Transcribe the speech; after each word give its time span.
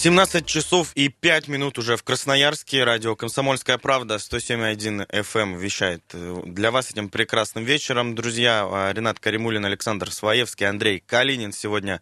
17 0.00 0.46
часов 0.46 0.92
и 0.94 1.08
5 1.08 1.48
минут 1.48 1.76
уже 1.76 1.96
в 1.96 2.04
Красноярске. 2.04 2.84
Радио 2.84 3.16
«Комсомольская 3.16 3.78
правда» 3.78 4.14
107.1 4.14 5.08
FM 5.10 5.58
вещает 5.58 6.04
для 6.44 6.70
вас 6.70 6.92
этим 6.92 7.08
прекрасным 7.08 7.64
вечером. 7.64 8.14
Друзья, 8.14 8.64
а, 8.64 8.92
Ренат 8.92 9.18
Каримулин, 9.18 9.64
Александр 9.64 10.12
Своевский, 10.12 10.68
Андрей 10.68 11.02
Калинин 11.04 11.50
сегодня 11.50 12.00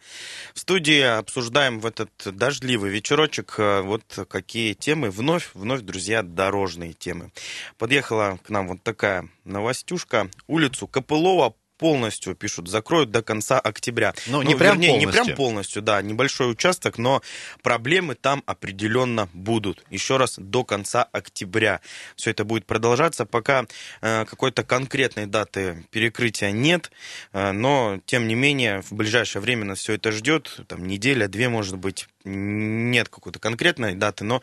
в 0.52 0.58
студии. 0.58 1.00
Обсуждаем 1.00 1.80
в 1.80 1.86
этот 1.86 2.10
дождливый 2.22 2.90
вечерочек 2.90 3.54
а, 3.56 3.80
вот 3.80 4.04
какие 4.28 4.74
темы. 4.74 5.10
Вновь, 5.10 5.48
вновь, 5.54 5.80
друзья, 5.80 6.22
дорожные 6.22 6.92
темы. 6.92 7.32
Подъехала 7.78 8.38
к 8.46 8.50
нам 8.50 8.68
вот 8.68 8.82
такая 8.82 9.30
новостюшка. 9.44 10.28
Улицу 10.48 10.86
Копылова 10.86 11.54
полностью, 11.78 12.34
пишут, 12.34 12.68
закроют 12.68 13.10
до 13.10 13.22
конца 13.22 13.58
октября. 13.58 14.14
Ну, 14.26 14.42
не 14.42 14.52
ну, 14.52 14.58
прям 14.58 14.72
вернее, 14.74 14.90
полностью. 14.90 15.08
не 15.08 15.24
прям 15.24 15.36
полностью, 15.36 15.82
да, 15.82 16.02
небольшой 16.02 16.50
участок, 16.50 16.98
но 16.98 17.22
проблемы 17.62 18.14
там 18.14 18.42
определенно 18.46 19.28
будут. 19.32 19.84
Еще 19.90 20.16
раз, 20.16 20.36
до 20.38 20.64
конца 20.64 21.04
октября. 21.12 21.80
Все 22.16 22.30
это 22.30 22.44
будет 22.44 22.66
продолжаться, 22.66 23.26
пока 23.26 23.66
э, 24.00 24.24
какой-то 24.24 24.64
конкретной 24.64 25.26
даты 25.26 25.84
перекрытия 25.90 26.50
нет, 26.50 26.90
э, 27.32 27.52
но, 27.52 28.00
тем 28.06 28.28
не 28.28 28.34
менее, 28.34 28.82
в 28.82 28.92
ближайшее 28.92 29.42
время 29.42 29.64
нас 29.64 29.78
все 29.78 29.94
это 29.94 30.12
ждет, 30.12 30.60
там, 30.68 30.86
неделя, 30.86 31.28
две, 31.28 31.48
может 31.48 31.76
быть, 31.76 32.08
нет 32.26 33.08
какой-то 33.08 33.38
конкретной 33.38 33.94
даты, 33.94 34.24
но, 34.24 34.42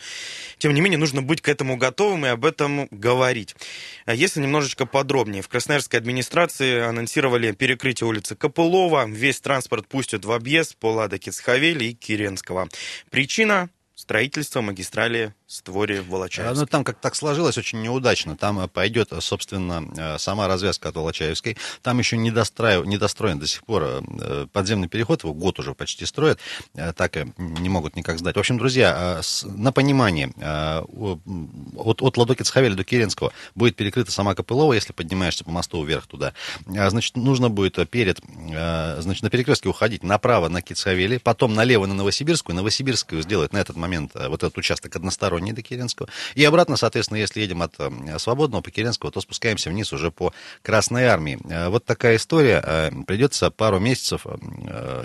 тем 0.57 0.73
не 0.73 0.81
менее, 0.81 0.97
нужно 0.97 1.21
быть 1.21 1.41
к 1.41 1.49
этому 1.49 1.77
готовым 1.77 2.25
и 2.25 2.29
об 2.29 2.45
этом 2.45 2.87
говорить. 2.91 3.55
А 4.05 4.13
если 4.15 4.41
немножечко 4.41 4.85
подробнее, 4.85 5.41
в 5.41 5.49
Красноярской 5.49 5.99
администрации 5.99 6.79
анонсировали 6.81 7.51
перекрытие 7.51 8.07
улицы 8.07 8.35
Копылова, 8.35 9.05
весь 9.07 9.39
транспорт 9.39 9.87
пустят 9.87 10.25
в 10.25 10.31
объезд 10.31 10.77
по 10.77 10.91
Ладоке 10.91 11.31
Схавели 11.31 11.85
и 11.85 11.93
Киренского. 11.93 12.69
Причина 13.09 13.69
строительство 13.95 14.61
магистрали 14.61 15.33
Створе 15.53 16.01
Волочаевской. 16.01 16.61
Ну, 16.61 16.65
там 16.65 16.83
как 16.83 16.97
так 16.97 17.13
сложилось 17.13 17.59
очень 17.59 17.79
неудачно. 17.83 18.35
Там 18.35 18.59
э, 18.59 18.67
пойдет, 18.67 19.13
э, 19.13 19.21
собственно, 19.21 19.87
э, 19.95 20.17
сама 20.17 20.47
развязка 20.47 20.89
от 20.89 20.95
Волочаевской. 20.95 21.57
Там 21.83 21.99
еще 21.99 22.17
не, 22.17 22.31
достраив... 22.31 22.85
не 22.87 22.97
достроен 22.97 23.37
до 23.37 23.45
сих 23.45 23.63
пор 23.63 24.03
подземный 24.51 24.87
переход, 24.87 25.23
его 25.23 25.33
год 25.35 25.59
уже 25.59 25.75
почти 25.75 26.07
строят, 26.07 26.39
так 26.95 27.17
и 27.17 27.31
не 27.37 27.69
могут 27.69 27.95
никак 27.95 28.17
сдать. 28.17 28.35
В 28.35 28.39
общем, 28.39 28.57
друзья, 28.57 29.21
на 29.43 29.71
понимание, 29.71 30.33
от, 30.37 32.01
от 32.01 32.17
Ладокиц-Хавеля 32.17 32.73
до 32.73 32.83
Киренского 32.83 33.31
будет 33.53 33.75
перекрыта 33.75 34.11
сама 34.11 34.33
Копылова, 34.33 34.73
если 34.73 34.93
поднимаешься 34.93 35.43
по 35.43 35.51
мосту 35.51 35.83
вверх 35.83 36.07
туда. 36.07 36.33
Значит, 36.65 37.15
нужно 37.15 37.49
будет 37.49 37.77
перед, 37.89 38.19
значит, 38.47 39.21
на 39.21 39.29
перекрестке 39.29 39.69
уходить 39.69 40.03
направо 40.03 40.47
на 40.47 40.61
Кицхавели, 40.61 41.17
потом 41.17 41.53
налево 41.53 41.85
на 41.85 41.93
Новосибирскую, 41.93 42.55
Новосибирскую 42.55 43.21
сделать 43.21 43.53
на 43.53 43.57
этот 43.57 43.75
момент 43.75 44.13
вот 44.15 44.43
этот 44.43 44.57
участок 44.57 44.95
односторонний 44.95 45.42
не 45.43 45.53
до 45.53 45.61
Керенского. 45.61 46.09
И 46.35 46.43
обратно, 46.43 46.77
соответственно, 46.77 47.17
если 47.17 47.41
едем 47.41 47.61
от 47.61 47.75
э, 47.79 48.19
Свободного 48.19 48.61
по 48.61 48.71
Керенского, 48.71 49.11
то 49.11 49.21
спускаемся 49.21 49.69
вниз 49.69 49.93
уже 49.93 50.11
по 50.11 50.33
Красной 50.61 51.05
Армии. 51.05 51.39
Э, 51.49 51.69
вот 51.69 51.85
такая 51.85 52.15
история. 52.15 52.61
Э, 52.65 52.91
придется 53.05 53.51
пару 53.51 53.79
месяцев. 53.79 54.25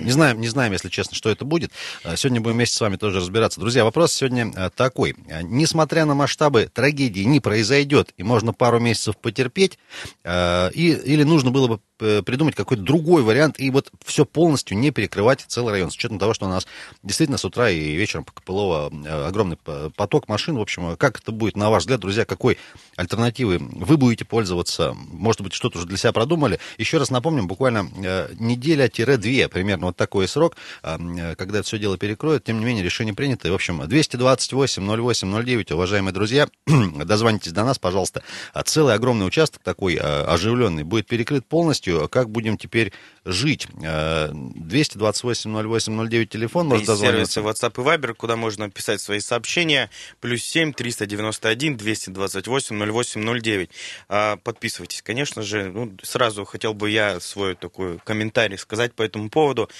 Не 0.00 0.10
знаем, 0.10 0.40
не 0.40 0.48
знаем, 0.48 0.72
если 0.72 0.88
честно, 0.88 1.16
что 1.16 1.30
это 1.30 1.44
будет. 1.44 1.72
Сегодня 2.16 2.40
будем 2.40 2.56
вместе 2.56 2.76
с 2.76 2.80
вами 2.80 2.96
тоже 2.96 3.18
разбираться. 3.20 3.60
Друзья, 3.60 3.84
вопрос 3.84 4.12
сегодня 4.12 4.70
такой. 4.70 5.16
Несмотря 5.42 6.04
на 6.04 6.14
масштабы 6.14 6.70
трагедии, 6.72 7.22
не 7.22 7.40
произойдет, 7.40 8.12
и 8.16 8.22
можно 8.22 8.52
пару 8.52 8.78
месяцев 8.78 9.16
потерпеть, 9.16 9.78
и, 10.24 11.00
или 11.04 11.22
нужно 11.22 11.50
было 11.50 11.66
бы 11.68 11.80
Э, 12.00 12.22
придумать 12.22 12.54
какой-то 12.54 12.82
другой 12.82 13.22
вариант 13.22 13.58
и 13.58 13.70
вот 13.70 13.90
все 14.04 14.24
полностью 14.24 14.78
не 14.78 14.92
перекрывать 14.92 15.44
целый 15.48 15.72
район, 15.72 15.90
с 15.90 15.96
учетом 15.96 16.20
того, 16.20 16.32
что 16.32 16.46
у 16.46 16.48
нас 16.48 16.68
действительно 17.02 17.38
с 17.38 17.44
утра 17.44 17.70
и 17.70 17.96
вечером 17.96 18.22
по 18.22 18.32
Копылово 18.32 18.92
э, 19.04 19.26
огромный 19.26 19.56
поток 19.56 20.27
машин. 20.28 20.56
В 20.56 20.60
общем, 20.60 20.96
как 20.96 21.20
это 21.20 21.32
будет, 21.32 21.56
на 21.56 21.70
ваш 21.70 21.82
взгляд, 21.82 21.98
друзья, 22.00 22.24
какой 22.24 22.58
альтернативы 22.96 23.58
вы 23.58 23.96
будете 23.96 24.24
пользоваться? 24.24 24.94
Может 24.94 25.40
быть, 25.40 25.52
что-то 25.52 25.78
уже 25.78 25.86
для 25.86 25.96
себя 25.96 26.12
продумали? 26.12 26.58
Еще 26.78 26.98
раз 26.98 27.10
напомним, 27.10 27.48
буквально 27.48 27.90
э, 28.02 28.28
неделя-две, 28.38 29.48
примерно 29.48 29.86
вот 29.86 29.96
такой 29.96 30.28
срок, 30.28 30.56
когда 30.82 31.58
это 31.58 31.62
все 31.62 31.78
дело 31.78 31.96
перекроет. 31.98 32.44
Тем 32.44 32.60
не 32.60 32.64
менее, 32.64 32.84
решение 32.84 33.14
принято. 33.14 33.48
И, 33.48 33.50
в 33.50 33.54
общем, 33.54 33.82
228-08-09, 33.82 35.74
уважаемые 35.74 36.12
друзья, 36.12 36.48
дозвонитесь 36.66 37.52
до 37.52 37.64
нас, 37.64 37.78
пожалуйста. 37.78 38.22
Целый 38.64 38.94
огромный 38.94 39.26
участок 39.26 39.62
такой 39.62 39.96
оживленный 39.96 40.84
будет 40.84 41.06
перекрыт 41.06 41.46
полностью. 41.46 42.08
Как 42.08 42.30
будем 42.30 42.58
теперь 42.58 42.92
жить? 43.24 43.66
228-08-09 43.78 46.26
телефон, 46.26 46.68
можно 46.68 46.86
дозвониться. 46.86 47.34
сервисы 47.34 47.40
WhatsApp 47.40 47.80
и 47.80 47.84
Viber, 47.84 48.14
куда 48.14 48.36
можно 48.36 48.70
писать 48.70 49.00
свои 49.00 49.18
сообщения. 49.20 49.90
Плюс 50.20 50.42
7 50.42 50.72
391 50.72 51.76
228 51.76 52.76
08 52.92 53.40
09. 53.40 54.42
Подписывайтесь, 54.42 55.02
конечно 55.02 55.42
же. 55.42 55.70
Ну, 55.70 55.96
сразу 56.02 56.44
хотел 56.44 56.74
бы 56.74 56.90
я 56.90 57.20
свой 57.20 57.54
такой 57.54 57.98
комментарий 57.98 58.58
сказать 58.58 58.94
по 58.94 59.02
этому 59.02 59.30
поводу. 59.30 59.70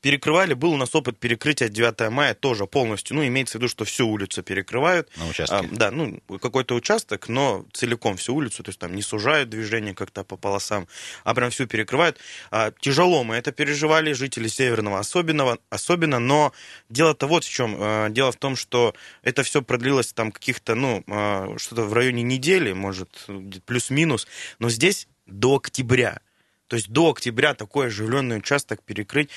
Перекрывали, 0.00 0.54
был 0.54 0.74
у 0.74 0.76
нас 0.76 0.94
опыт 0.94 1.18
перекрытия 1.18 1.68
9 1.68 2.10
мая 2.10 2.34
тоже 2.34 2.66
полностью, 2.66 3.16
ну, 3.16 3.26
имеется 3.26 3.58
в 3.58 3.60
виду, 3.60 3.68
что 3.68 3.84
всю 3.84 4.08
улицу 4.08 4.44
перекрывают. 4.44 5.10
На 5.16 5.26
участке? 5.26 5.56
А, 5.56 5.64
да, 5.72 5.90
ну, 5.90 6.20
какой-то 6.40 6.76
участок, 6.76 7.28
но 7.28 7.64
целиком 7.72 8.16
всю 8.16 8.36
улицу, 8.36 8.62
то 8.62 8.68
есть 8.68 8.78
там 8.78 8.94
не 8.94 9.02
сужают 9.02 9.50
движение 9.50 9.94
как-то 9.94 10.22
по 10.22 10.36
полосам, 10.36 10.86
а 11.24 11.34
прям 11.34 11.50
всю 11.50 11.66
перекрывают. 11.66 12.18
А, 12.52 12.70
тяжело 12.80 13.24
мы 13.24 13.34
это 13.34 13.50
переживали, 13.50 14.12
жители 14.12 14.46
Северного 14.46 15.00
особенного, 15.00 15.58
особенно, 15.68 16.20
но 16.20 16.52
дело-то 16.88 17.26
вот 17.26 17.42
в 17.42 17.50
чем. 17.50 17.76
А, 17.80 18.08
дело 18.08 18.30
в 18.30 18.36
том, 18.36 18.54
что 18.54 18.94
это 19.22 19.42
все 19.42 19.62
продлилось 19.62 20.12
там 20.12 20.30
каких-то, 20.30 20.76
ну, 20.76 21.02
а, 21.08 21.56
что-то 21.58 21.82
в 21.82 21.92
районе 21.92 22.22
недели, 22.22 22.72
может, 22.72 23.26
плюс-минус, 23.66 24.28
но 24.60 24.70
здесь 24.70 25.08
до 25.26 25.56
октября. 25.56 26.20
То 26.68 26.76
есть 26.76 26.90
до 26.90 27.10
октября 27.10 27.54
такой 27.54 27.86
оживленный 27.88 28.38
участок 28.38 28.82
перекрыть 28.82 29.30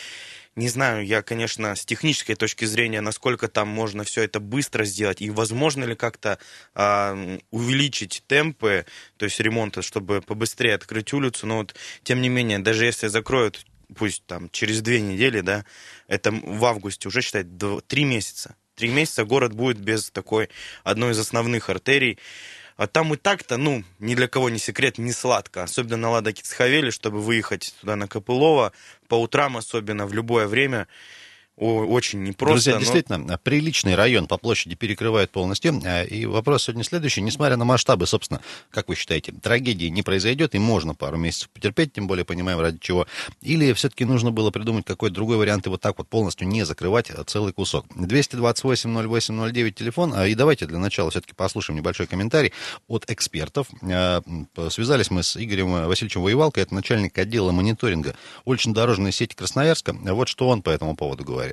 не 0.55 0.67
знаю, 0.67 1.05
я, 1.05 1.21
конечно, 1.21 1.75
с 1.75 1.85
технической 1.85 2.35
точки 2.35 2.65
зрения, 2.65 3.01
насколько 3.01 3.47
там 3.47 3.67
можно 3.67 4.03
все 4.03 4.23
это 4.23 4.39
быстро 4.39 4.83
сделать, 4.83 5.21
и 5.21 5.29
возможно 5.29 5.85
ли 5.85 5.95
как-то 5.95 6.39
э, 6.75 7.39
увеличить 7.51 8.23
темпы, 8.27 8.85
то 9.17 9.25
есть 9.25 9.39
ремонта, 9.39 9.81
чтобы 9.81 10.21
побыстрее 10.21 10.75
открыть 10.75 11.13
улицу, 11.13 11.47
но 11.47 11.57
вот, 11.57 11.75
тем 12.03 12.21
не 12.21 12.29
менее, 12.29 12.59
даже 12.59 12.85
если 12.85 13.07
закроют, 13.07 13.65
пусть 13.95 14.25
там 14.25 14.49
через 14.49 14.81
две 14.81 14.99
недели, 15.01 15.41
да, 15.41 15.65
это 16.07 16.31
в 16.31 16.65
августе 16.65 17.07
уже, 17.07 17.21
считать, 17.21 17.47
три 17.87 18.03
месяца. 18.03 18.55
Три 18.75 18.89
месяца 18.89 19.25
город 19.25 19.53
будет 19.53 19.79
без 19.79 20.09
такой 20.11 20.49
одной 20.83 21.11
из 21.11 21.19
основных 21.19 21.69
артерий. 21.69 22.17
А 22.81 22.87
там 22.87 23.13
и 23.13 23.15
так-то, 23.15 23.57
ну, 23.57 23.83
ни 23.99 24.15
для 24.15 24.27
кого 24.27 24.49
не 24.49 24.57
секрет, 24.57 24.97
не 24.97 25.11
сладко. 25.11 25.61
Особенно 25.61 25.97
на 25.97 26.09
Лада 26.09 26.33
Кицхавели, 26.33 26.89
чтобы 26.89 27.21
выехать 27.21 27.75
туда 27.79 27.95
на 27.95 28.07
Копылова, 28.07 28.73
по 29.07 29.13
утрам 29.21 29.55
особенно, 29.55 30.07
в 30.07 30.13
любое 30.15 30.47
время 30.47 30.87
очень 31.57 32.23
непросто. 32.23 32.53
Друзья, 32.53 32.73
но... 32.73 32.79
действительно, 32.79 33.37
приличный 33.37 33.95
район 33.95 34.27
по 34.27 34.37
площади 34.37 34.75
перекрывает 34.75 35.29
полностью. 35.29 35.79
А, 35.85 36.03
и 36.03 36.25
вопрос 36.25 36.63
сегодня 36.63 36.83
следующий. 36.83 37.21
Несмотря 37.21 37.55
на 37.55 37.65
масштабы, 37.65 38.07
собственно, 38.07 38.41
как 38.71 38.89
вы 38.89 38.95
считаете, 38.95 39.31
трагедии 39.31 39.85
не 39.85 40.01
произойдет, 40.01 40.55
и 40.55 40.59
можно 40.59 40.95
пару 40.95 41.17
месяцев 41.17 41.49
потерпеть, 41.49 41.93
тем 41.93 42.07
более 42.07 42.25
понимаем 42.25 42.59
ради 42.59 42.79
чего. 42.79 43.05
Или 43.41 43.73
все-таки 43.73 44.05
нужно 44.05 44.31
было 44.31 44.49
придумать 44.49 44.85
какой-то 44.85 45.13
другой 45.13 45.37
вариант 45.37 45.67
и 45.67 45.69
вот 45.69 45.81
так 45.81 45.97
вот 45.97 46.07
полностью 46.07 46.47
не 46.47 46.65
закрывать 46.65 47.11
целый 47.27 47.53
кусок. 47.53 47.85
228-08-09 47.95 49.71
телефон. 49.71 50.13
А, 50.15 50.25
и 50.25 50.33
давайте 50.33 50.65
для 50.65 50.79
начала 50.79 51.11
все-таки 51.11 51.33
послушаем 51.33 51.77
небольшой 51.77 52.07
комментарий 52.07 52.53
от 52.87 53.09
экспертов. 53.11 53.67
А, 53.83 54.21
связались 54.69 55.11
мы 55.11 55.21
с 55.21 55.37
Игорем 55.37 55.87
Васильевичем 55.87 56.21
Воевалко, 56.21 56.59
это 56.59 56.73
начальник 56.73 57.17
отдела 57.17 57.51
мониторинга 57.51 58.15
улично-дорожной 58.45 59.11
сети 59.11 59.35
Красноярска. 59.35 59.93
Вот 59.93 60.27
что 60.27 60.47
он 60.47 60.61
по 60.61 60.69
этому 60.69 60.95
поводу 60.95 61.23
говорит. 61.23 61.50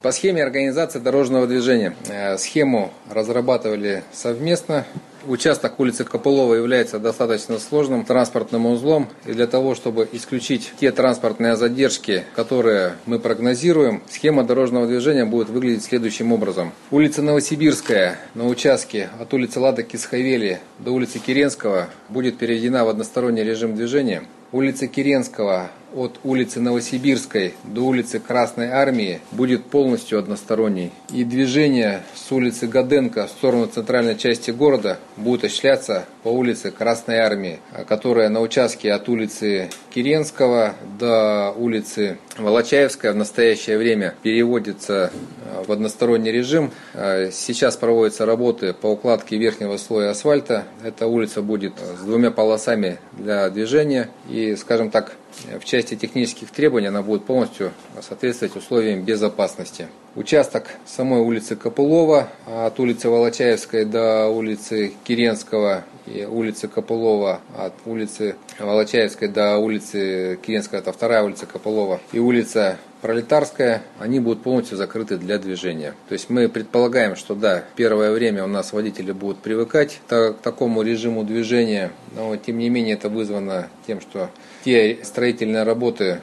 По 0.00 0.12
схеме 0.12 0.44
организации 0.44 1.00
дорожного 1.00 1.48
движения. 1.48 1.92
Э, 2.08 2.38
схему 2.38 2.92
разрабатывали 3.10 4.04
совместно. 4.12 4.86
Участок 5.26 5.80
улицы 5.80 6.04
Копылова 6.04 6.54
является 6.54 7.00
достаточно 7.00 7.58
сложным 7.58 8.04
транспортным 8.04 8.66
узлом. 8.66 9.08
И 9.26 9.32
для 9.32 9.48
того, 9.48 9.74
чтобы 9.74 10.08
исключить 10.12 10.72
те 10.78 10.92
транспортные 10.92 11.56
задержки, 11.56 12.22
которые 12.36 12.92
мы 13.06 13.18
прогнозируем, 13.18 14.00
схема 14.08 14.44
дорожного 14.44 14.86
движения 14.86 15.24
будет 15.24 15.48
выглядеть 15.48 15.82
следующим 15.82 16.32
образом. 16.32 16.72
Улица 16.92 17.20
Новосибирская 17.20 18.20
на 18.34 18.46
участке 18.46 19.08
от 19.18 19.34
улицы 19.34 19.58
Лада 19.58 19.82
Кисхавели 19.82 20.60
до 20.78 20.92
улицы 20.92 21.18
Киренского 21.18 21.88
будет 22.08 22.38
переведена 22.38 22.84
в 22.84 22.88
односторонний 22.88 23.42
режим 23.42 23.74
движения. 23.74 24.22
Улица 24.52 24.86
Киренского 24.86 25.70
от 25.94 26.20
улицы 26.24 26.60
Новосибирской 26.60 27.54
до 27.64 27.82
улицы 27.82 28.20
Красной 28.20 28.68
Армии 28.68 29.20
будет 29.32 29.64
полностью 29.64 30.18
односторонний. 30.18 30.92
И 31.12 31.24
движение 31.24 32.02
с 32.14 32.30
улицы 32.30 32.66
Гаденко 32.66 33.26
в 33.26 33.30
сторону 33.30 33.66
центральной 33.66 34.16
части 34.16 34.50
города 34.50 34.98
будет 35.16 35.44
осуществляться 35.44 36.04
по 36.22 36.28
улице 36.28 36.70
Красной 36.70 37.18
Армии, 37.18 37.60
которая 37.88 38.28
на 38.28 38.40
участке 38.40 38.92
от 38.92 39.08
улицы 39.08 39.70
Киренского 39.94 40.74
до 40.98 41.52
улицы 41.56 42.18
Волочаевская 42.38 43.12
в 43.12 43.16
настоящее 43.16 43.78
время 43.78 44.14
переводится 44.22 45.10
э, 45.44 45.64
в 45.66 45.72
односторонний 45.72 46.30
режим. 46.30 46.70
Э, 46.94 47.30
сейчас 47.32 47.76
проводятся 47.76 48.26
работы 48.26 48.72
по 48.72 48.86
укладке 48.86 49.36
верхнего 49.36 49.76
слоя 49.76 50.10
асфальта. 50.10 50.64
Эта 50.84 51.06
улица 51.06 51.42
будет 51.42 51.74
с 51.78 52.04
двумя 52.04 52.30
полосами 52.30 52.98
для 53.12 53.50
движения. 53.50 54.08
И, 54.28 54.54
скажем 54.56 54.90
так, 54.90 55.12
в 55.60 55.64
части 55.64 55.94
технических 55.94 56.50
требований 56.50 56.88
она 56.88 57.02
будет 57.02 57.24
полностью 57.24 57.72
соответствовать 58.00 58.56
условиям 58.56 59.02
безопасности. 59.02 59.88
Участок 60.14 60.66
самой 60.86 61.20
улицы 61.20 61.54
Копылова 61.54 62.28
от 62.46 62.80
улицы 62.80 63.08
Волочаевской 63.08 63.84
до 63.84 64.28
улицы 64.28 64.94
Киренского 65.04 65.84
и 66.06 66.24
улицы 66.24 66.66
Копылова 66.68 67.40
от 67.56 67.74
улицы 67.84 68.36
Волочаевской 68.58 69.28
до 69.28 69.58
улицы 69.58 70.38
Киренская, 70.44 70.80
это 70.80 70.92
вторая 70.92 71.22
улица 71.22 71.46
Копылова, 71.46 72.00
и 72.12 72.18
улица 72.18 72.78
Пролетарская, 73.00 73.82
они 73.98 74.18
будут 74.18 74.42
полностью 74.42 74.76
закрыты 74.76 75.16
для 75.18 75.38
движения. 75.38 75.94
То 76.08 76.14
есть 76.14 76.30
мы 76.30 76.48
предполагаем, 76.48 77.14
что 77.16 77.34
да, 77.34 77.64
первое 77.76 78.10
время 78.12 78.44
у 78.44 78.48
нас 78.48 78.72
водители 78.72 79.12
будут 79.12 79.38
привыкать 79.38 80.00
к 80.08 80.34
такому 80.42 80.82
режиму 80.82 81.24
движения, 81.24 81.92
но 82.16 82.36
тем 82.36 82.58
не 82.58 82.68
менее 82.68 82.94
это 82.94 83.08
вызвано 83.08 83.68
тем, 83.86 84.00
что 84.00 84.30
те 84.64 84.98
строительные 85.04 85.62
работы, 85.62 86.20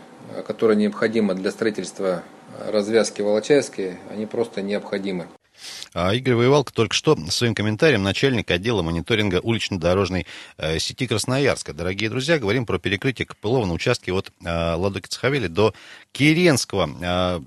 которые 0.47 0.77
необходимы 0.77 1.33
для 1.33 1.51
строительства 1.51 2.23
развязки 2.67 3.21
Волочаевской, 3.21 3.97
они 4.11 4.25
просто 4.25 4.61
необходимы. 4.61 5.27
А 5.93 6.13
Игорь 6.13 6.35
Воевалко 6.35 6.73
только 6.73 6.93
что 6.93 7.17
своим 7.29 7.55
комментарием 7.55 8.03
начальник 8.03 8.51
отдела 8.51 8.81
мониторинга 8.81 9.39
улично-дорожной 9.41 10.25
э, 10.57 10.79
сети 10.79 11.07
Красноярска. 11.07 11.73
Дорогие 11.73 12.09
друзья, 12.09 12.37
говорим 12.37 12.65
про 12.65 12.77
перекрытие 12.77 13.25
КПЛОВ 13.25 13.67
на 13.67 13.73
участке 13.73 14.13
от 14.13 14.31
э, 14.43 14.75
Ладоки-Цехавели 14.75 15.47
до 15.47 15.73
Киренского. 16.11 16.89
Э, 17.01 17.41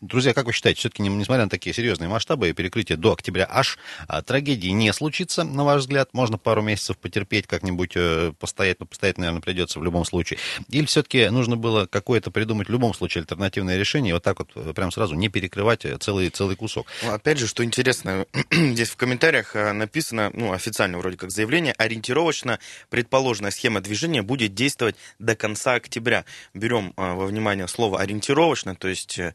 друзья, 0.00 0.34
как 0.34 0.46
вы 0.46 0.52
считаете, 0.52 0.80
все-таки, 0.80 1.02
несмотря 1.02 1.44
на 1.44 1.50
такие 1.50 1.74
серьезные 1.74 2.08
масштабы, 2.08 2.52
перекрытие 2.52 2.96
до 2.96 3.12
октября 3.12 3.48
аж 3.50 3.78
трагедии 4.26 4.68
не 4.68 4.92
случится, 4.92 5.44
на 5.44 5.64
ваш 5.64 5.80
взгляд? 5.80 6.10
Можно 6.12 6.38
пару 6.38 6.62
месяцев 6.62 6.96
потерпеть, 6.98 7.46
как-нибудь 7.46 7.94
постоять, 8.38 8.80
но 8.80 8.86
постоять, 8.86 9.18
наверное, 9.18 9.40
придется 9.40 9.80
в 9.80 9.84
любом 9.84 10.04
случае. 10.04 10.38
Или 10.68 10.86
все-таки 10.86 11.28
нужно 11.30 11.56
было 11.56 11.86
какое-то 11.86 12.30
придумать 12.30 12.68
в 12.68 12.72
любом 12.72 12.94
случае 12.94 13.22
альтернативное 13.22 13.78
решение, 13.78 14.10
и 14.10 14.12
вот 14.12 14.22
так 14.22 14.38
вот 14.38 14.74
прям 14.74 14.92
сразу 14.92 15.14
не 15.14 15.28
перекрывать 15.28 15.84
целый, 16.00 16.30
целый 16.30 16.56
кусок? 16.56 16.86
Ну, 17.02 17.12
опять 17.12 17.38
же, 17.38 17.47
что 17.48 17.64
интересно, 17.64 18.26
здесь 18.52 18.90
в 18.90 18.96
комментариях 18.96 19.56
э, 19.56 19.72
написано, 19.72 20.30
ну, 20.34 20.52
официально 20.52 20.98
вроде 20.98 21.16
как 21.16 21.30
заявление, 21.30 21.74
ориентировочно 21.76 22.60
предположенная 22.90 23.50
схема 23.50 23.80
движения 23.80 24.22
будет 24.22 24.54
действовать 24.54 24.96
до 25.18 25.34
конца 25.34 25.74
октября. 25.74 26.24
Берем 26.54 26.92
э, 26.96 27.14
во 27.14 27.26
внимание 27.26 27.66
слово 27.66 28.00
ориентировочно, 28.00 28.76
то 28.76 28.86
есть 28.86 29.18
э, 29.18 29.32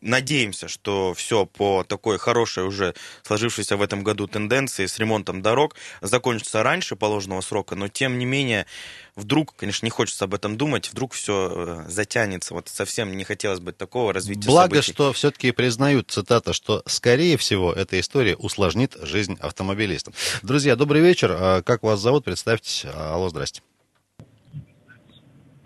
надеемся, 0.00 0.68
что 0.68 1.14
все 1.14 1.46
по 1.46 1.84
такой 1.84 2.18
хорошей 2.18 2.64
уже 2.64 2.94
сложившейся 3.22 3.76
в 3.76 3.82
этом 3.82 4.02
году 4.02 4.26
тенденции 4.26 4.86
с 4.86 4.98
ремонтом 4.98 5.42
дорог 5.42 5.76
закончится 6.00 6.62
раньше 6.62 6.96
положенного 6.96 7.40
срока, 7.40 7.76
но 7.76 7.88
тем 7.88 8.18
не 8.18 8.24
менее 8.24 8.66
вдруг, 9.14 9.54
конечно, 9.56 9.86
не 9.86 9.90
хочется 9.90 10.26
об 10.26 10.34
этом 10.34 10.56
думать, 10.56 10.90
вдруг 10.90 11.14
все 11.14 11.84
затянется. 11.88 12.52
Вот 12.52 12.68
совсем 12.68 13.16
не 13.16 13.24
хотелось 13.24 13.60
бы 13.60 13.72
такого 13.72 14.12
развития 14.12 14.46
Благо, 14.46 14.76
событий. 14.76 14.92
что 14.92 15.12
все-таки 15.14 15.50
признают, 15.52 16.10
цитата, 16.10 16.52
что, 16.52 16.82
скорее 16.86 17.25
всего, 17.34 17.72
эта 17.72 17.98
история 17.98 18.36
усложнит 18.36 18.96
жизнь 19.02 19.36
автомобилистам. 19.40 20.14
Друзья, 20.44 20.76
добрый 20.76 21.00
вечер. 21.00 21.36
А 21.36 21.62
как 21.62 21.82
вас 21.82 21.98
зовут? 21.98 22.24
Представьтесь. 22.24 22.86
Алло, 22.94 23.28
здрасте. 23.28 23.62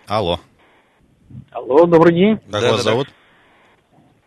Алло. 0.07 0.41
Алло, 1.53 1.85
добрый 1.85 2.15
день. 2.15 2.39
Как 2.51 2.63
да, 2.63 2.73
вас 2.73 2.85
да, 2.85 2.91
зовут? 2.91 3.09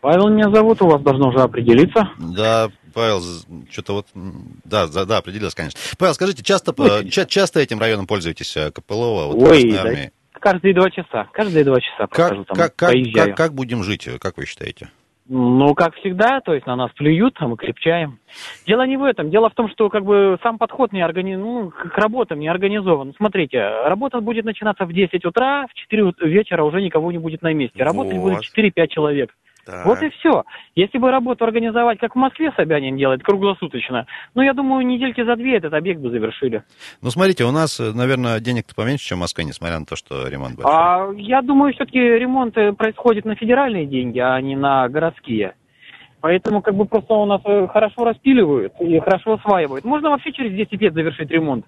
Павел 0.00 0.28
меня 0.28 0.50
зовут, 0.50 0.82
у 0.82 0.86
вас 0.86 1.02
должно 1.02 1.28
уже 1.30 1.40
определиться. 1.40 2.10
Да, 2.18 2.70
Павел, 2.92 3.22
что-то 3.70 3.94
вот, 3.94 4.06
да, 4.14 4.86
да, 4.86 5.06
да, 5.06 5.16
определилось, 5.16 5.54
конечно. 5.54 5.80
Павел, 5.98 6.14
скажите, 6.14 6.42
часто, 6.42 6.74
Ой. 6.76 7.08
ча- 7.08 7.24
часто 7.24 7.60
этим 7.60 7.80
районом 7.80 8.06
пользуетесь, 8.06 8.56
э, 8.56 8.70
Копылова, 8.70 9.32
вот, 9.32 9.48
Ой, 9.48 9.72
да, 9.72 10.10
каждые 10.38 10.74
два 10.74 10.90
часа, 10.90 11.26
каждые 11.32 11.64
два 11.64 11.80
часа 11.80 12.06
как, 12.06 12.28
там, 12.30 12.44
как, 12.44 12.76
как, 12.76 12.94
как, 13.14 13.36
как 13.36 13.54
будем 13.54 13.82
жить, 13.82 14.06
как 14.20 14.36
вы 14.36 14.44
считаете? 14.44 14.90
Ну, 15.26 15.74
как 15.74 15.94
всегда, 15.96 16.40
то 16.40 16.52
есть 16.52 16.66
на 16.66 16.76
нас 16.76 16.90
плюют, 16.92 17.36
а 17.38 17.48
мы 17.48 17.56
крепчаем. 17.56 18.18
Дело 18.66 18.86
не 18.86 18.98
в 18.98 19.02
этом. 19.02 19.30
Дело 19.30 19.48
в 19.48 19.54
том, 19.54 19.70
что 19.70 19.88
как 19.88 20.04
бы 20.04 20.38
сам 20.42 20.58
подход 20.58 20.92
не 20.92 21.02
органи... 21.02 21.34
ну, 21.34 21.70
к 21.70 21.96
работам 21.96 22.40
не 22.40 22.48
организован. 22.48 23.14
Смотрите, 23.16 23.58
работа 23.58 24.20
будет 24.20 24.44
начинаться 24.44 24.84
в 24.84 24.92
10 24.92 25.24
утра, 25.24 25.66
в 25.66 25.74
4 25.74 26.12
вечера 26.20 26.62
уже 26.62 26.82
никого 26.82 27.10
не 27.10 27.18
будет 27.18 27.40
на 27.40 27.54
месте. 27.54 27.82
Работать 27.82 28.18
вот. 28.18 28.34
будет 28.34 28.42
4-5 28.54 28.88
человек. 28.88 29.34
Так. 29.64 29.86
Вот 29.86 30.02
и 30.02 30.10
все. 30.10 30.44
Если 30.74 30.98
бы 30.98 31.10
работу 31.10 31.44
организовать, 31.44 31.98
как 31.98 32.14
в 32.14 32.18
Москве 32.18 32.52
Собянин 32.56 32.96
делает, 32.96 33.22
круглосуточно, 33.22 34.06
ну, 34.34 34.42
я 34.42 34.52
думаю, 34.52 34.86
недельки 34.86 35.24
за 35.24 35.36
две 35.36 35.56
этот 35.56 35.72
объект 35.72 36.00
бы 36.00 36.10
завершили. 36.10 36.62
Ну, 37.02 37.10
смотрите, 37.10 37.44
у 37.44 37.50
нас, 37.50 37.78
наверное, 37.78 38.40
денег-то 38.40 38.74
поменьше, 38.74 39.06
чем 39.06 39.18
в 39.18 39.20
Москве, 39.22 39.44
несмотря 39.44 39.78
на 39.78 39.86
то, 39.86 39.96
что 39.96 40.28
ремонт 40.28 40.56
большой. 40.56 40.72
А, 40.74 41.10
я 41.16 41.42
думаю, 41.42 41.72
все-таки 41.74 41.98
ремонт 41.98 42.56
э, 42.56 42.72
происходит 42.72 43.24
на 43.24 43.34
федеральные 43.36 43.86
деньги, 43.86 44.18
а 44.18 44.40
не 44.40 44.56
на 44.56 44.88
городские. 44.88 45.54
Поэтому 46.20 46.62
как 46.62 46.74
бы 46.74 46.86
просто 46.86 47.12
у 47.12 47.26
нас 47.26 47.42
э, 47.44 47.66
хорошо 47.70 48.04
распиливают 48.04 48.72
и 48.80 48.98
хорошо 49.00 49.34
осваивают. 49.34 49.84
Можно 49.84 50.10
вообще 50.10 50.32
через 50.32 50.52
10 50.52 50.80
лет 50.80 50.94
завершить 50.94 51.30
ремонт. 51.30 51.66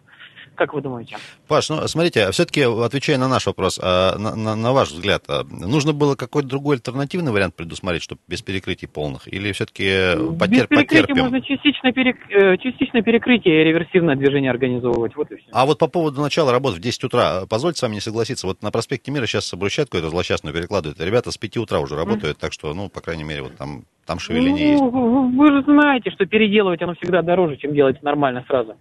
Как 0.57 0.75
вы 0.75 0.81
думаете? 0.81 1.17
Паш, 1.49 1.69
ну 1.69 1.87
смотрите, 1.87 2.31
все-таки 2.33 2.63
отвечая 2.63 3.19
на 3.19 3.29
наш 3.29 3.47
вопрос, 3.47 3.79
а, 3.83 4.17
на, 4.19 4.35
на, 4.35 4.57
на 4.57 4.73
ваш 4.73 4.91
взгляд, 4.91 5.25
а, 5.29 5.45
нужно 5.45 5.93
было 5.93 6.17
какой-то 6.17 6.49
другой 6.49 6.77
альтернативный 6.77 7.33
вариант 7.33 7.55
предусмотреть, 7.55 8.03
чтобы 8.03 8.21
без 8.27 8.43
перекрытий 8.43 8.89
полных? 8.89 9.33
Или 9.33 9.53
все-таки 9.53 10.17
потер, 10.39 10.67
без 10.69 10.79
потерпим? 10.79 11.19
можно 11.19 11.41
частично, 11.43 11.93
перек, 11.93 12.17
э, 12.31 12.57
частично 12.59 13.03
перекрытие 13.03 13.63
и 13.63 13.65
реверсивное 13.65 14.17
движение 14.17 14.51
организовывать. 14.51 15.15
Вот 15.15 15.31
и 15.31 15.37
все. 15.37 15.47
А 15.53 15.67
вот 15.67 15.79
по 15.79 15.87
поводу 15.87 16.21
начала 16.23 16.53
работ 16.53 16.75
в 16.75 16.81
10 16.81 17.05
утра, 17.05 17.47
позвольте 17.49 17.79
с 17.79 17.83
вами 17.83 17.95
не 17.95 18.01
согласиться, 18.01 18.47
вот 18.47 18.63
на 18.63 18.71
проспекте 18.71 19.11
Мира 19.11 19.27
сейчас 19.27 19.53
брусчатку 19.55 19.99
эту 19.99 20.09
злосчастную 20.09 20.55
перекладывают, 20.55 21.01
ребята 21.01 21.31
с 21.31 21.39
5 21.39 21.57
утра 21.59 21.81
уже 21.81 21.97
работают, 21.97 22.39
mm. 22.39 22.41
так 22.41 22.53
что, 22.53 22.73
ну, 22.75 22.89
по 22.89 23.01
крайней 23.01 23.25
мере, 23.25 23.43
вот 23.43 23.57
там, 23.57 23.85
там 24.07 24.19
шевеление 24.19 24.79
ну, 24.79 25.27
есть. 25.27 25.37
Вы 25.37 25.53
же 25.53 25.63
знаете, 25.63 26.11
что 26.11 26.25
переделывать 26.27 26.81
оно 26.83 26.95
всегда 26.95 27.23
дороже, 27.23 27.57
чем 27.57 27.75
делать 27.75 28.03
нормально 28.03 28.45
сразу. 28.47 28.77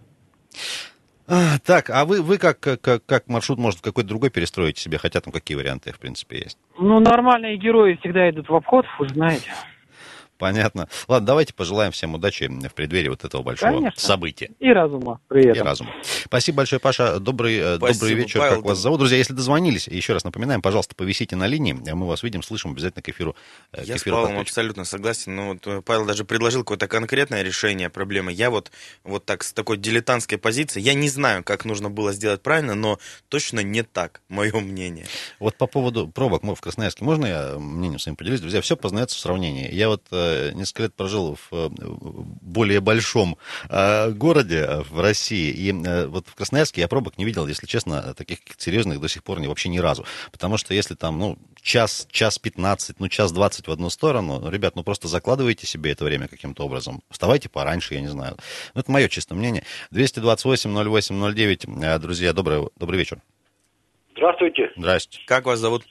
А, 1.28 1.58
так, 1.64 1.90
а 1.90 2.04
вы, 2.04 2.22
вы 2.22 2.38
как, 2.38 2.60
как, 2.60 3.04
как 3.04 3.28
маршрут, 3.28 3.58
может, 3.58 3.80
какой-то 3.80 4.08
другой 4.08 4.30
перестроите 4.30 4.80
себе, 4.80 4.98
хотя 4.98 5.20
там 5.20 5.32
какие 5.32 5.56
варианты, 5.56 5.92
в 5.92 5.98
принципе, 5.98 6.38
есть? 6.38 6.58
Ну, 6.78 7.00
нормальные 7.00 7.56
герои 7.56 7.98
всегда 8.00 8.30
идут 8.30 8.48
в 8.48 8.54
обход, 8.54 8.86
вы 8.98 9.08
знаете. 9.08 9.50
Понятно. 10.38 10.88
Ладно, 11.08 11.26
давайте 11.26 11.54
пожелаем 11.54 11.92
всем 11.92 12.14
удачи 12.14 12.44
в 12.68 12.74
преддверии 12.74 13.08
вот 13.08 13.24
этого 13.24 13.42
большого 13.42 13.72
Конечно. 13.72 14.00
события. 14.00 14.50
И 14.58 14.68
разума 14.68 15.20
при 15.28 15.46
этом. 15.46 15.62
И 15.62 15.64
разума. 15.64 15.90
Спасибо 16.24 16.58
большое, 16.58 16.80
Паша. 16.80 17.18
Добрый, 17.18 17.56
э, 17.56 17.76
Спасибо, 17.76 18.00
добрый 18.00 18.14
вечер. 18.14 18.40
Павел, 18.40 18.56
как 18.56 18.64
вас 18.64 18.78
зовут? 18.78 18.98
Друзья, 18.98 19.18
если 19.18 19.32
дозвонились, 19.32 19.88
еще 19.88 20.12
раз 20.12 20.24
напоминаем, 20.24 20.62
пожалуйста, 20.62 20.94
повисите 20.94 21.36
на 21.36 21.46
линии. 21.46 21.72
Мы 21.72 22.06
вас 22.06 22.22
видим, 22.22 22.42
слышим 22.42 22.72
обязательно 22.72 23.02
к 23.02 23.08
эфиру. 23.08 23.34
Э, 23.72 23.82
Я 23.84 23.94
к 23.94 23.98
эфиру 23.98 24.16
с 24.16 24.20
Павлом 24.20 24.40
абсолютно 24.40 24.84
согласен. 24.84 25.34
Но 25.34 25.48
вот 25.48 25.66
э, 25.66 25.82
Павел 25.82 26.04
даже 26.04 26.24
предложил 26.24 26.62
какое-то 26.62 26.88
конкретное 26.88 27.42
решение 27.42 27.88
проблемы. 27.90 28.32
Я 28.32 28.50
вот, 28.50 28.70
вот 29.04 29.24
так 29.24 29.42
с 29.42 29.52
такой 29.52 29.76
дилетантской 29.76 30.38
позиции, 30.38 30.80
я 30.80 30.94
не 30.94 31.08
знаю, 31.08 31.44
как 31.44 31.64
нужно 31.64 31.90
было 31.90 32.12
сделать 32.12 32.42
правильно, 32.42 32.74
но 32.74 32.98
точно 33.28 33.60
не 33.60 33.82
так, 33.82 34.20
мое 34.28 34.58
мнение. 34.60 35.06
Вот 35.38 35.56
по 35.56 35.66
поводу 35.66 36.08
пробок 36.08 36.42
мы 36.42 36.54
в 36.54 36.60
Красноярске, 36.60 37.04
можно 37.04 37.26
я 37.26 37.54
мнением 37.58 37.98
своим 37.98 38.16
поделюсь? 38.16 38.40
Друзья, 38.40 38.60
все 38.60 38.76
познается 38.76 39.16
в 39.16 39.20
сравнении. 39.20 39.72
Я 39.72 39.88
вот 39.88 40.02
несколько 40.54 40.84
лет 40.84 40.94
прожил 40.94 41.36
в 41.36 41.52
э, 41.52 41.68
более 42.42 42.80
большом 42.80 43.36
э, 43.68 44.10
городе 44.10 44.58
э, 44.58 44.82
в 44.82 45.00
России, 45.00 45.50
и 45.50 45.72
вот 46.06 46.28
в 46.28 46.34
Красноярске 46.34 46.82
я 46.82 46.88
пробок 46.88 47.18
не 47.18 47.24
видел, 47.24 47.46
если 47.46 47.66
честно, 47.66 48.14
таких 48.14 48.38
серьезных 48.56 49.00
до 49.00 49.08
сих 49.08 49.22
пор 49.22 49.40
не, 49.40 49.48
вообще 49.48 49.68
ни 49.68 49.78
разу. 49.78 50.04
Потому 50.32 50.56
что 50.56 50.74
если 50.74 50.94
там, 50.94 51.18
ну, 51.18 51.38
час, 51.60 52.08
час 52.10 52.38
15, 52.38 53.00
ну, 53.00 53.08
час 53.08 53.32
20 53.32 53.68
в 53.68 53.70
одну 53.70 53.90
сторону, 53.90 54.40
ну, 54.40 54.50
ребят, 54.50 54.76
ну, 54.76 54.84
просто 54.84 55.08
закладывайте 55.08 55.66
себе 55.66 55.92
это 55.92 56.04
время 56.04 56.28
каким-то 56.28 56.64
образом. 56.64 57.02
Вставайте 57.10 57.48
пораньше, 57.48 57.94
я 57.94 58.00
не 58.00 58.08
знаю. 58.08 58.36
Ну, 58.74 58.80
это 58.80 58.90
мое 58.90 59.08
чистое 59.08 59.38
мнение. 59.38 59.64
228-08-09. 59.92 61.98
Друзья, 61.98 62.32
добрый, 62.32 62.68
добрый 62.76 62.98
вечер. 62.98 63.20
Здравствуйте. 64.16 64.72
Здрасте. 64.76 65.20
Как 65.26 65.44
вас 65.44 65.58
зовут? 65.58 65.84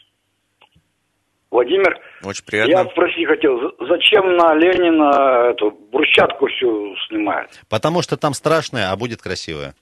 Владимир. 1.56 1.98
Очень 2.24 2.46
приятно. 2.46 2.72
Я 2.72 2.84
спросить 2.86 3.26
хотел, 3.28 3.58
зачем 3.88 4.36
на 4.36 4.54
Ленина 4.56 5.50
эту 5.52 5.72
брусчатку 5.92 6.48
всю 6.48 6.96
снимают? 7.08 7.50
Потому 7.70 8.02
что 8.02 8.18
там 8.18 8.34
страшное, 8.34 8.92
а 8.92 8.96
будет 8.96 9.22
красивое. 9.22 9.74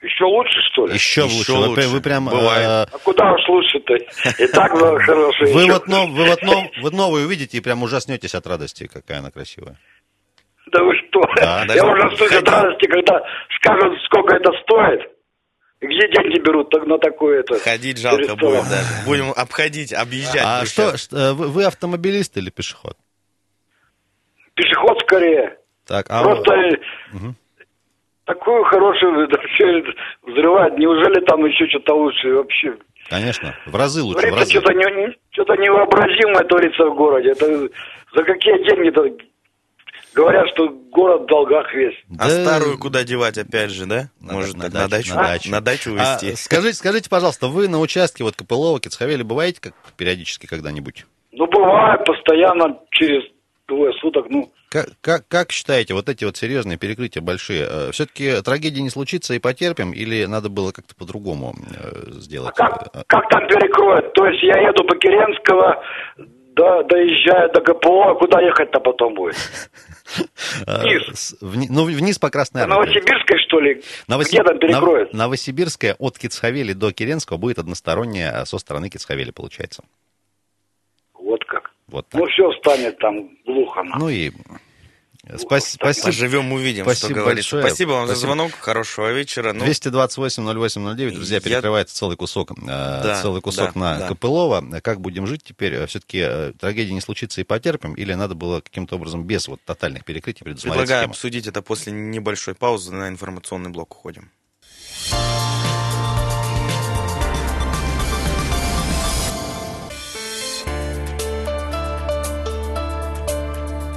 Еще 0.00 0.24
лучше, 0.24 0.60
что 0.72 0.86
ли? 0.86 0.94
Еще, 0.94 1.22
Еще 1.24 1.36
лучше. 1.36 1.52
Вы, 1.52 1.68
лучше. 1.70 1.88
вы 1.88 2.00
прям... 2.00 2.26
Бывает. 2.26 2.88
э, 2.88 2.94
А 2.94 2.98
куда 3.02 3.32
уж 3.32 3.48
лучше-то? 3.48 3.94
И 3.94 4.46
так 4.48 4.72
было 4.72 4.98
хорошо. 5.06 5.44
вы 5.52 5.62
еще. 5.62 5.72
вот, 5.72 5.88
нов- 5.88 6.10
вы 6.10 6.24
вот 6.26 6.42
нов- 6.42 6.70
вы 6.82 6.90
новую 6.92 7.26
увидите 7.26 7.58
и 7.58 7.60
прям 7.60 7.82
ужаснетесь 7.82 8.34
от 8.36 8.46
радости, 8.46 8.86
какая 8.92 9.18
она 9.18 9.30
красивая. 9.32 9.76
Да 10.70 10.84
вы 10.84 10.94
что? 10.96 11.20
Да, 11.36 11.64
Я 11.66 11.80
стою 12.14 12.38
от 12.38 12.48
радости, 12.48 12.86
когда 12.86 13.22
скажут, 13.56 13.98
сколько 14.04 14.36
это 14.36 14.52
стоит. 14.62 15.00
Где 15.80 16.08
деньги 16.08 16.40
берут 16.40 16.72
на 16.72 16.98
такое 16.98 17.40
это? 17.40 17.58
Ходить 17.60 17.98
жалко 17.98 18.34
будет 18.34 18.68
даже. 18.68 19.04
Будем 19.06 19.30
обходить, 19.36 19.92
объезжать. 19.92 20.42
А 20.44 20.66
что, 20.66 20.96
что, 20.96 21.34
вы, 21.34 21.64
автомобилист 21.64 22.36
или 22.36 22.50
пешеход? 22.50 22.96
Пешеход 24.54 24.98
скорее. 25.02 25.58
Так, 25.86 26.06
а 26.10 26.22
Просто 26.24 26.52
Мгм. 27.12 27.36
такую 28.24 28.64
хорошую 28.64 29.24
это 29.28 29.38
взрывает. 30.22 30.76
Неужели 30.78 31.24
там 31.24 31.44
еще 31.46 31.66
что-то 31.68 31.94
лучше 31.94 32.28
вообще? 32.34 32.76
конечно, 33.08 33.54
в 33.64 33.74
разы 33.74 34.02
лучше, 34.02 34.26
в 34.30 34.34
разы. 34.34 34.50
что-то, 34.50 34.72
не, 34.74 35.16
что-то 35.30 35.54
невообразимое 35.54 36.44
творится 36.44 36.84
в 36.86 36.94
городе. 36.94 37.30
Это 37.30 37.46
за 38.14 38.24
какие 38.24 38.68
деньги-то? 38.68 39.27
Говорят, 40.14 40.46
что 40.54 40.68
город 40.90 41.22
в 41.22 41.26
долгах 41.26 41.72
весь. 41.74 41.94
А 42.18 42.28
Да, 42.28 42.30
старую 42.30 42.78
куда 42.78 43.04
девать, 43.04 43.38
опять 43.38 43.70
же, 43.70 43.86
да? 43.86 44.08
Надо 44.20 44.34
Может, 44.34 44.56
на 44.56 44.68
на, 44.68 44.88
дачу, 44.88 45.14
на 45.14 45.22
дачу. 45.22 45.50
на 45.50 45.60
дачу 45.60 45.90
а, 45.90 45.92
увезти. 45.92 46.34
скажите, 46.42 46.74
скажите, 46.74 47.08
пожалуйста, 47.10 47.46
вы 47.48 47.68
на 47.68 47.78
участке 47.78 48.24
вот 48.24 48.34
Копылова, 48.36 48.80
Кицхавели 48.80 49.22
бываете 49.22 49.60
как 49.60 49.74
периодически 49.96 50.46
когда-нибудь? 50.46 51.06
Ну, 51.32 51.46
бывает 51.46 52.04
постоянно 52.04 52.78
через 52.90 53.22
двое 53.68 53.92
суток, 54.00 54.26
ну, 54.30 54.50
Как, 54.70 54.88
как, 55.02 55.28
как 55.28 55.52
считаете, 55.52 55.92
вот 55.94 56.08
эти 56.08 56.24
вот 56.24 56.36
серьезные 56.38 56.78
перекрытия 56.78 57.20
большие, 57.22 57.92
все-таки 57.92 58.40
трагедии 58.42 58.80
не 58.80 58.90
случится 58.90 59.34
и 59.34 59.38
потерпим, 59.38 59.92
или 59.92 60.24
надо 60.24 60.48
было 60.48 60.72
как-то 60.72 60.94
по-другому 60.96 61.54
э, 61.78 61.90
А 62.08 62.10
сделать? 62.20 62.54
как, 62.56 62.88
Э, 62.94 63.02
как 63.06 63.28
там 63.28 63.46
перекроют? 63.46 64.12
То 64.14 64.26
есть 64.26 64.42
я 64.42 64.68
еду 64.68 64.84
по 64.84 64.96
Керенского, 64.96 65.84
да, 66.56 66.82
доезжаю 66.84 67.52
до 67.52 67.60
КПО, 67.60 68.10
а 68.10 68.14
куда 68.14 68.40
ехать-то 68.40 68.80
потом 68.80 69.14
будет? 69.14 69.36
э, 70.66 70.82
вниз. 71.40 71.68
ну, 71.70 71.84
вниз 71.84 72.18
по 72.18 72.30
Красной 72.30 72.62
Армии. 72.62 72.74
Новосибирской, 72.74 73.38
что 73.46 73.60
ли? 73.60 73.82
Новоси- 74.08 74.28
Где 74.32 74.42
там 74.42 74.58
перекроют? 74.58 75.12
Нов- 75.12 75.18
Новосибирская 75.18 75.94
от 75.98 76.18
Кицхавели 76.18 76.72
до 76.72 76.92
Керенского 76.92 77.36
будет 77.36 77.58
односторонняя 77.58 78.40
а 78.40 78.46
со 78.46 78.58
стороны 78.58 78.88
Кицхавели, 78.90 79.30
получается. 79.30 79.82
Вот 81.14 81.44
как. 81.44 81.70
Вот 81.88 82.06
так. 82.08 82.20
Ну, 82.20 82.26
все 82.28 82.52
станет 82.60 82.98
там 82.98 83.30
глухо. 83.46 83.82
Ну 83.98 84.08
и 84.08 84.28
э, 84.30 84.32
спас- 85.36 85.72
спасибо. 85.74 86.06
Поживем, 86.06 86.52
увидим, 86.52 86.84
Спасибо 86.84 87.06
что 87.12 87.14
говорится. 87.20 87.56
большое. 87.56 87.62
Спасибо 87.70 87.90
вам 87.90 88.06
за 88.06 88.12
Спасибо. 88.14 88.26
звонок. 88.28 88.52
Хорошего 88.60 89.12
вечера. 89.12 89.52
Ну, 89.52 89.64
228-08-09, 89.64 91.14
друзья, 91.14 91.36
Я- 91.36 91.40
перекрывается 91.42 91.94
целый 91.94 92.16
кусок, 92.16 92.52
э, 92.52 92.54
Да, 92.66 93.20
целый 93.22 93.40
кусок 93.42 93.74
да, 93.74 93.80
на 93.80 93.98
да. 93.98 94.08
Копылова. 94.08 94.64
Как 94.80 95.00
будем 95.00 95.26
жить 95.26 95.42
теперь? 95.44 95.86
Все-таки 95.86 96.52
трагедия 96.58 96.92
не 96.94 97.00
случится 97.00 97.40
и 97.40 97.44
потерпим, 97.44 97.94
или 97.94 98.14
надо 98.14 98.34
было 98.34 98.60
каким-то 98.60 98.96
образом 98.96 99.24
без 99.24 99.48
вот 99.48 99.60
тотальных 99.64 100.04
перекрытий 100.04 100.44
предусмотреть 100.44 100.80
предлагаю 100.80 101.02
схему? 101.02 101.12
обсудить 101.12 101.46
это 101.46 101.60
после 101.62 101.92
небольшой 101.92 102.54
паузы. 102.54 102.92
На 102.92 103.08
информационный 103.08 103.70
блок 103.70 103.94
уходим. 103.94 104.30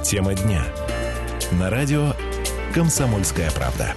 Тема 0.04 0.34
дня. 0.34 0.64
На 1.58 1.68
радио 1.68 2.14
«Комсомольская 2.74 3.50
правда». 3.50 3.94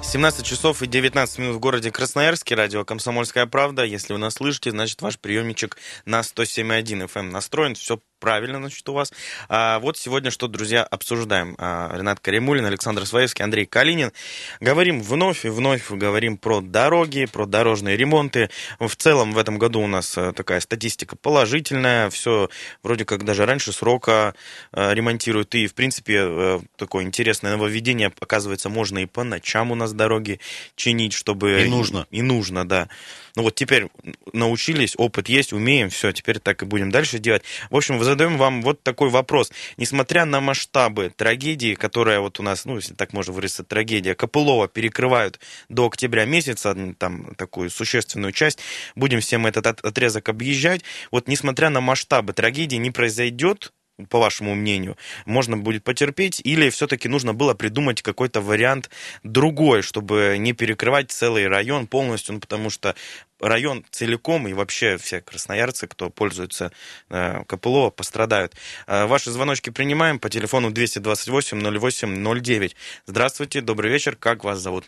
17 0.00 0.46
часов 0.46 0.80
и 0.82 0.86
19 0.86 1.38
минут 1.38 1.56
в 1.56 1.58
городе 1.58 1.90
Красноярске. 1.90 2.54
Радио 2.54 2.84
«Комсомольская 2.84 3.46
правда». 3.46 3.84
Если 3.84 4.12
вы 4.12 4.20
нас 4.20 4.34
слышите, 4.34 4.70
значит, 4.70 5.02
ваш 5.02 5.18
приемничек 5.18 5.76
на 6.04 6.20
107.1 6.20 7.06
FM 7.06 7.10
эм 7.14 7.30
настроен. 7.30 7.74
Все 7.74 8.00
правильно, 8.20 8.58
значит, 8.58 8.88
у 8.88 8.92
вас. 8.92 9.12
А 9.48 9.78
вот 9.80 9.96
сегодня 9.96 10.30
что, 10.30 10.46
друзья, 10.46 10.84
обсуждаем. 10.84 11.56
А, 11.58 11.90
Ренат 11.96 12.20
Каримулин, 12.20 12.66
Александр 12.66 13.06
Своевский, 13.06 13.42
Андрей 13.42 13.66
Калинин. 13.66 14.12
Говорим 14.60 15.02
вновь 15.02 15.44
и 15.44 15.48
вновь, 15.48 15.90
говорим 15.90 16.36
про 16.36 16.60
дороги, 16.60 17.24
про 17.24 17.46
дорожные 17.46 17.96
ремонты. 17.96 18.50
В 18.78 18.94
целом 18.94 19.32
в 19.32 19.38
этом 19.38 19.58
году 19.58 19.80
у 19.80 19.86
нас 19.86 20.16
э, 20.16 20.32
такая 20.32 20.60
статистика 20.60 21.16
положительная. 21.16 22.10
Все 22.10 22.48
вроде 22.82 23.04
как 23.04 23.24
даже 23.24 23.46
раньше 23.46 23.72
срока 23.72 24.34
э, 24.72 24.94
ремонтируют. 24.94 25.54
И, 25.54 25.66
в 25.66 25.74
принципе, 25.74 26.18
э, 26.20 26.60
такое 26.76 27.04
интересное 27.04 27.52
нововведение. 27.52 28.12
Оказывается, 28.20 28.68
можно 28.68 28.98
и 28.98 29.06
по 29.06 29.24
ночам 29.24 29.72
у 29.72 29.74
нас 29.74 29.92
дороги 29.92 30.40
чинить, 30.76 31.14
чтобы... 31.14 31.62
И 31.62 31.68
нужно. 31.68 32.06
И 32.10 32.22
нужно, 32.22 32.68
да. 32.68 32.88
Ну 33.36 33.44
вот 33.44 33.54
теперь 33.54 33.88
научились, 34.32 34.94
опыт 34.96 35.28
есть, 35.28 35.52
умеем, 35.52 35.88
все, 35.88 36.12
теперь 36.12 36.40
так 36.40 36.62
и 36.62 36.66
будем 36.66 36.90
дальше 36.90 37.18
делать. 37.18 37.42
В 37.70 37.76
общем, 37.76 37.98
задаем 38.10 38.38
вам 38.38 38.62
вот 38.62 38.82
такой 38.82 39.08
вопрос. 39.08 39.52
Несмотря 39.76 40.24
на 40.24 40.40
масштабы 40.40 41.12
трагедии, 41.16 41.74
которая 41.74 42.20
вот 42.20 42.40
у 42.40 42.42
нас, 42.42 42.64
ну, 42.64 42.76
если 42.76 42.94
так 42.94 43.12
можно 43.12 43.32
выразиться, 43.32 43.64
трагедия 43.64 44.14
Копылова 44.14 44.68
перекрывают 44.68 45.38
до 45.68 45.86
октября 45.86 46.24
месяца, 46.24 46.76
там 46.98 47.34
такую 47.36 47.70
существенную 47.70 48.32
часть, 48.32 48.58
будем 48.96 49.20
всем 49.20 49.46
этот 49.46 49.66
от- 49.66 49.80
отрезок 49.84 50.28
объезжать. 50.28 50.82
Вот 51.10 51.28
несмотря 51.28 51.70
на 51.70 51.80
масштабы 51.80 52.32
трагедии, 52.32 52.76
не 52.76 52.90
произойдет 52.90 53.72
по 54.08 54.18
вашему 54.18 54.54
мнению, 54.54 54.96
можно 55.26 55.56
будет 55.56 55.84
потерпеть, 55.84 56.40
или 56.42 56.70
все-таки 56.70 57.08
нужно 57.08 57.34
было 57.34 57.54
придумать 57.54 58.02
какой-то 58.02 58.40
вариант 58.40 58.90
другой, 59.22 59.82
чтобы 59.82 60.36
не 60.38 60.52
перекрывать 60.52 61.10
целый 61.10 61.46
район 61.48 61.86
полностью, 61.86 62.34
ну, 62.34 62.40
потому 62.40 62.70
что 62.70 62.94
район 63.40 63.84
целиком 63.90 64.48
и 64.48 64.52
вообще 64.52 64.96
все 64.96 65.20
красноярцы, 65.20 65.86
кто 65.86 66.10
пользуется 66.10 66.72
э, 67.08 67.44
Копылова, 67.44 67.90
пострадают. 67.90 68.54
Э, 68.86 69.06
ваши 69.06 69.30
звоночки 69.30 69.70
принимаем 69.70 70.18
по 70.18 70.28
телефону 70.28 70.70
228-08-09. 70.70 72.74
Здравствуйте, 73.06 73.60
добрый 73.60 73.90
вечер, 73.90 74.16
как 74.16 74.44
вас 74.44 74.58
зовут? 74.58 74.84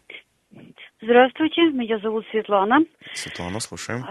Здравствуйте, 1.00 1.62
меня 1.62 1.98
зовут 1.98 2.24
Светлана. 2.30 2.80
Светлана, 3.14 3.60
слушаем. 3.60 4.04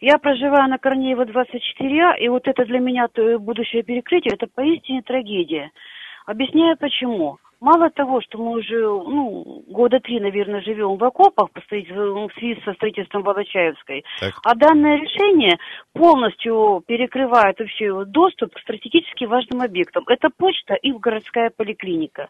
Я 0.00 0.18
проживаю 0.18 0.68
на 0.68 0.78
Корнеева 0.78 1.24
24А, 1.24 2.18
и 2.18 2.28
вот 2.28 2.46
это 2.46 2.64
для 2.64 2.78
меня 2.78 3.08
то 3.08 3.38
будущее 3.38 3.82
перекрытие, 3.82 4.34
это 4.34 4.46
поистине 4.46 5.02
трагедия. 5.02 5.70
Объясняю 6.26 6.76
почему. 6.76 7.38
Мало 7.60 7.88
того, 7.90 8.20
что 8.20 8.38
мы 8.38 8.58
уже 8.58 8.80
ну, 8.80 9.64
года 9.66 9.98
три, 10.00 10.20
наверное, 10.20 10.60
живем 10.60 10.96
в 10.96 11.04
окопах 11.04 11.48
строитель- 11.64 11.94
в 11.94 12.30
связи 12.38 12.60
со 12.64 12.74
строительством 12.74 13.22
Волочаевской, 13.22 14.04
Так. 14.20 14.34
а 14.44 14.54
данное 14.54 14.96
решение 14.98 15.58
полностью 15.92 16.82
перекрывает 16.86 17.58
вообще 17.58 18.04
доступ 18.04 18.54
к 18.54 18.60
стратегически 18.60 19.24
важным 19.24 19.62
объектам. 19.62 20.04
Это 20.06 20.28
почта 20.36 20.74
и 20.74 20.92
городская 20.92 21.50
поликлиника. 21.50 22.28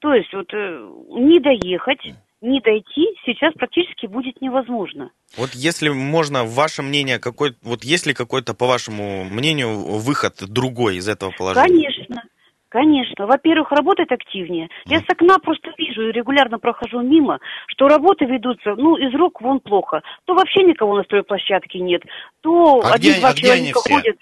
То 0.00 0.14
есть 0.14 0.32
вот 0.32 0.52
э, 0.52 0.90
не 1.10 1.40
доехать, 1.40 2.00
не 2.40 2.60
дойти 2.60 3.08
сейчас 3.24 3.52
практически 3.54 4.06
будет 4.06 4.40
невозможно. 4.40 5.10
Вот 5.36 5.50
если 5.54 5.88
можно, 5.90 6.44
ваше 6.44 6.82
мнение, 6.82 7.18
какой, 7.18 7.54
вот 7.62 7.84
есть 7.84 8.06
ли 8.06 8.14
какой-то, 8.14 8.54
по 8.54 8.66
вашему 8.66 9.24
мнению, 9.24 9.98
выход 9.98 10.34
другой 10.48 10.96
из 10.96 11.08
этого 11.08 11.32
положения? 11.36 11.66
Конечно. 11.66 12.22
Конечно. 12.70 13.26
Во-первых, 13.26 13.72
работать 13.72 14.12
активнее. 14.12 14.68
Я 14.86 15.00
с 15.00 15.04
окна 15.08 15.38
просто 15.40 15.72
вижу 15.76 16.08
и 16.08 16.12
регулярно 16.12 16.60
прохожу 16.60 17.00
мимо, 17.00 17.40
что 17.66 17.88
работы 17.88 18.26
ведутся, 18.26 18.74
ну, 18.76 18.96
из 18.96 19.12
рук 19.12 19.40
вон 19.40 19.58
плохо. 19.58 20.02
То 20.24 20.34
вообще 20.34 20.62
никого 20.62 20.96
на 20.96 21.02
стройплощадке 21.02 21.80
нет, 21.80 22.02
то 22.40 22.80
А 22.84 22.94
один-два 22.94 23.30
а 23.30 23.34
человека 23.34 23.80
ходят. 23.80 24.16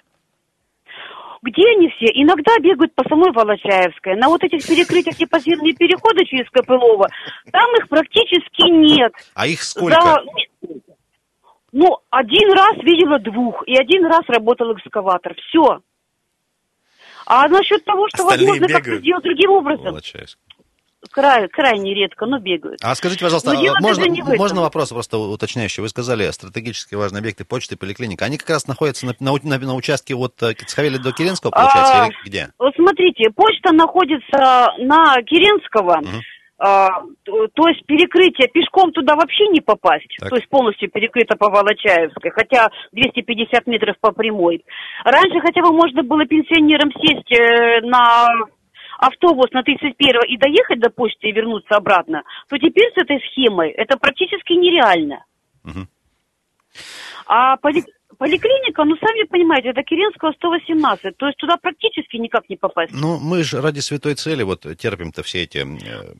Где 1.43 1.62
они 1.76 1.88
все? 1.90 2.07
Иногда 2.14 2.59
бегают 2.59 2.95
по 2.95 3.07
самой 3.07 3.33
Волочаевской. 3.33 4.17
На 4.17 4.28
вот 4.28 4.43
этих 4.43 4.67
перекрытиях, 4.67 5.17
где 5.17 5.26
подземные 5.26 5.75
переходы 5.75 6.25
через 6.25 6.49
Копылова, 6.50 7.09
там 7.52 7.71
их 7.76 7.88
практически 7.88 8.71
нет. 8.71 9.12
А 9.35 9.47
их 9.47 9.62
сколько? 9.62 10.00
За- 10.00 10.25
Ну, 11.73 11.99
один 12.09 12.50
раз 12.52 12.76
видела 12.78 13.19
двух, 13.19 13.62
и 13.69 13.76
один 13.76 14.07
раз 14.07 14.23
работал 14.28 14.73
экскаватор. 14.73 15.35
Все. 15.35 15.81
А 17.30 17.47
насчет 17.49 17.85
того, 17.85 18.08
что 18.08 18.23
Остальные 18.25 18.52
возможно 18.52 18.75
как-то 18.76 18.97
сделать 18.99 19.23
другим 19.23 19.50
образом, 19.50 20.00
край, 21.11 21.49
крайне 21.49 21.94
редко, 21.94 22.25
но 22.25 22.38
бегают. 22.38 22.80
А 22.82 22.94
скажите, 22.94 23.23
пожалуйста, 23.23 23.50
а 23.52 23.80
можно, 23.82 24.06
можно 24.37 24.62
вопрос 24.62 24.88
просто 24.88 25.18
уточняющий? 25.18 25.82
Вы 25.82 25.90
сказали, 25.90 26.30
стратегически 26.30 26.94
важные 26.94 27.20
объекты 27.20 27.44
почты, 27.44 27.76
поликлиника. 27.76 28.25
Они 28.25 28.38
как 28.38 28.49
раз 28.49 28.66
находятся 28.66 29.04
на, 29.04 29.14
на, 29.20 29.35
на- 29.42 29.58
на 29.58 29.75
участке 29.75 30.14
от 30.14 30.42
э, 30.42 30.54
Кицхавели 30.54 30.97
до 30.97 31.12
Керенского, 31.12 31.50
получается, 31.50 32.02
А, 32.02 32.06
или 32.06 32.14
где? 32.25 32.49
Вот 32.58 32.75
смотрите, 32.76 33.30
почта 33.30 33.73
находится 33.75 34.73
на 34.78 35.20
Керенского, 35.23 35.99
Мгм. 36.00 36.23
А, 36.58 37.02
то, 37.22 37.46
то 37.54 37.68
есть 37.68 37.86
перекрытие 37.86 38.48
пешком 38.48 38.90
туда 38.92 39.14
вообще 39.14 39.46
не 39.48 39.60
попасть, 39.60 40.14
Так. 40.18 40.30
то 40.30 40.36
есть 40.36 40.48
полностью 40.48 40.90
перекрыто 40.90 41.36
по 41.36 41.48
Волочаевской, 41.50 42.30
хотя 42.32 42.68
250 42.92 43.66
метров 43.68 43.96
по 44.00 44.10
прямой. 44.12 44.64
Раньше 45.04 45.40
хотя 45.40 45.62
бы 45.62 45.72
можно 45.72 46.02
было 46.02 46.26
пенсионерам 46.26 46.90
сесть 46.92 47.30
э, 47.32 47.80
на 47.82 48.26
автобус 48.98 49.50
на 49.52 49.62
31 49.62 50.22
и 50.28 50.36
доехать 50.36 50.80
до 50.80 50.90
почты 50.90 51.28
и 51.28 51.32
вернуться 51.32 51.76
обратно, 51.76 52.24
то 52.48 52.58
теперь 52.58 52.92
с 52.92 53.00
этой 53.00 53.20
схемой 53.30 53.70
это 53.70 53.96
практически 53.96 54.54
нереально. 54.54 55.24
Мгм. 55.62 55.88
А 57.26 57.56
поли- 57.58 57.84
поликлиника, 58.18 58.84
ну, 58.84 58.96
сами 58.96 59.25
понимаете, 59.26 59.68
это 59.70 59.82
Керенского 59.82 60.32
118, 60.32 61.16
то 61.16 61.26
есть 61.26 61.38
туда 61.38 61.56
практически 61.56 62.16
никак 62.16 62.48
не 62.48 62.56
попасть. 62.56 62.92
Ну, 62.92 63.18
мы 63.20 63.42
же 63.42 63.60
ради 63.60 63.80
святой 63.80 64.14
цели 64.14 64.42
вот 64.42 64.60
терпим-то 64.78 65.22
все 65.22 65.44
эти... 65.44 65.58
э, 65.58 66.14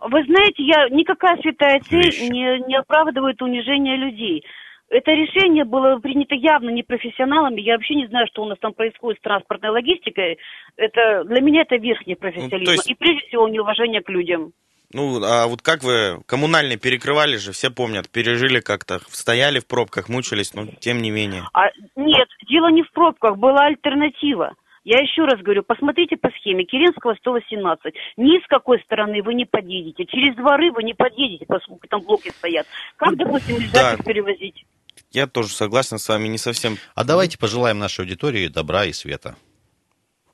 Вы 0.00 0.24
знаете, 0.24 0.62
я 0.62 0.88
никакая 0.90 1.36
святая 1.42 1.80
цель 1.80 2.04
Вещи. 2.04 2.22
не, 2.30 2.66
не 2.68 2.76
оправдывает 2.76 3.40
унижение 3.42 3.96
людей. 3.96 4.44
Это 4.88 5.12
решение 5.12 5.64
было 5.64 5.98
принято 5.98 6.34
явно 6.34 6.70
непрофессионалами. 6.70 7.60
Я 7.60 7.74
вообще 7.74 7.94
не 7.94 8.06
знаю, 8.08 8.26
что 8.26 8.42
у 8.42 8.46
нас 8.46 8.58
там 8.58 8.72
происходит 8.74 9.20
с 9.20 9.22
транспортной 9.22 9.70
логистикой. 9.70 10.38
Это 10.76 11.22
для 11.24 11.40
меня 11.40 11.62
это 11.62 11.76
верхний 11.76 12.16
профессионализм. 12.16 12.64
Ну, 12.64 12.72
есть- 12.72 12.90
И 12.90 12.94
прежде 12.94 13.26
всего 13.28 13.48
неуважение 13.48 14.02
к 14.02 14.08
людям. 14.08 14.52
Ну, 14.92 15.22
а 15.22 15.46
вот 15.46 15.62
как 15.62 15.84
вы 15.84 16.20
коммунальные 16.26 16.76
перекрывали 16.76 17.36
же, 17.36 17.52
все 17.52 17.70
помнят, 17.70 18.08
пережили 18.08 18.58
как-то, 18.60 19.00
стояли 19.08 19.60
в 19.60 19.66
пробках, 19.66 20.08
мучились, 20.08 20.52
но 20.52 20.66
тем 20.80 21.00
не 21.00 21.10
менее. 21.10 21.44
А 21.54 21.66
нет, 21.94 22.28
дело 22.48 22.70
не 22.70 22.82
в 22.82 22.90
пробках, 22.92 23.36
была 23.36 23.66
альтернатива. 23.66 24.54
Я 24.82 24.98
еще 24.98 25.24
раз 25.26 25.40
говорю, 25.42 25.62
посмотрите 25.62 26.16
по 26.16 26.30
схеме. 26.30 26.64
Керенского 26.64 27.14
118. 27.14 27.94
Ни 28.16 28.42
с 28.42 28.46
какой 28.48 28.80
стороны 28.82 29.22
вы 29.22 29.34
не 29.34 29.44
подъедете. 29.44 30.06
Через 30.06 30.34
дворы 30.36 30.72
вы 30.72 30.82
не 30.82 30.94
подъедете, 30.94 31.44
поскольку 31.46 31.86
там 31.86 32.00
блоки 32.00 32.30
стоят. 32.30 32.66
Как, 32.96 33.14
допустим, 33.16 33.56
нельзя 33.56 33.90
Да. 33.90 33.94
их 33.94 34.04
перевозить? 34.04 34.64
Я 35.12 35.26
тоже 35.26 35.48
согласен 35.50 35.98
с 35.98 36.08
вами, 36.08 36.28
не 36.28 36.38
совсем. 36.38 36.76
А 36.94 37.04
давайте 37.04 37.38
пожелаем 37.38 37.78
нашей 37.78 38.00
аудитории 38.00 38.48
добра 38.48 38.86
и 38.86 38.92
света. 38.92 39.36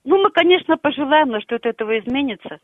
Ну, 0.04 0.16
мы, 0.22 0.30
конечно, 0.30 0.76
пожелаем, 0.76 1.28
но 1.28 1.40
что 1.40 1.56
от 1.56 1.66
этого 1.66 1.98
изменится. 1.98 2.60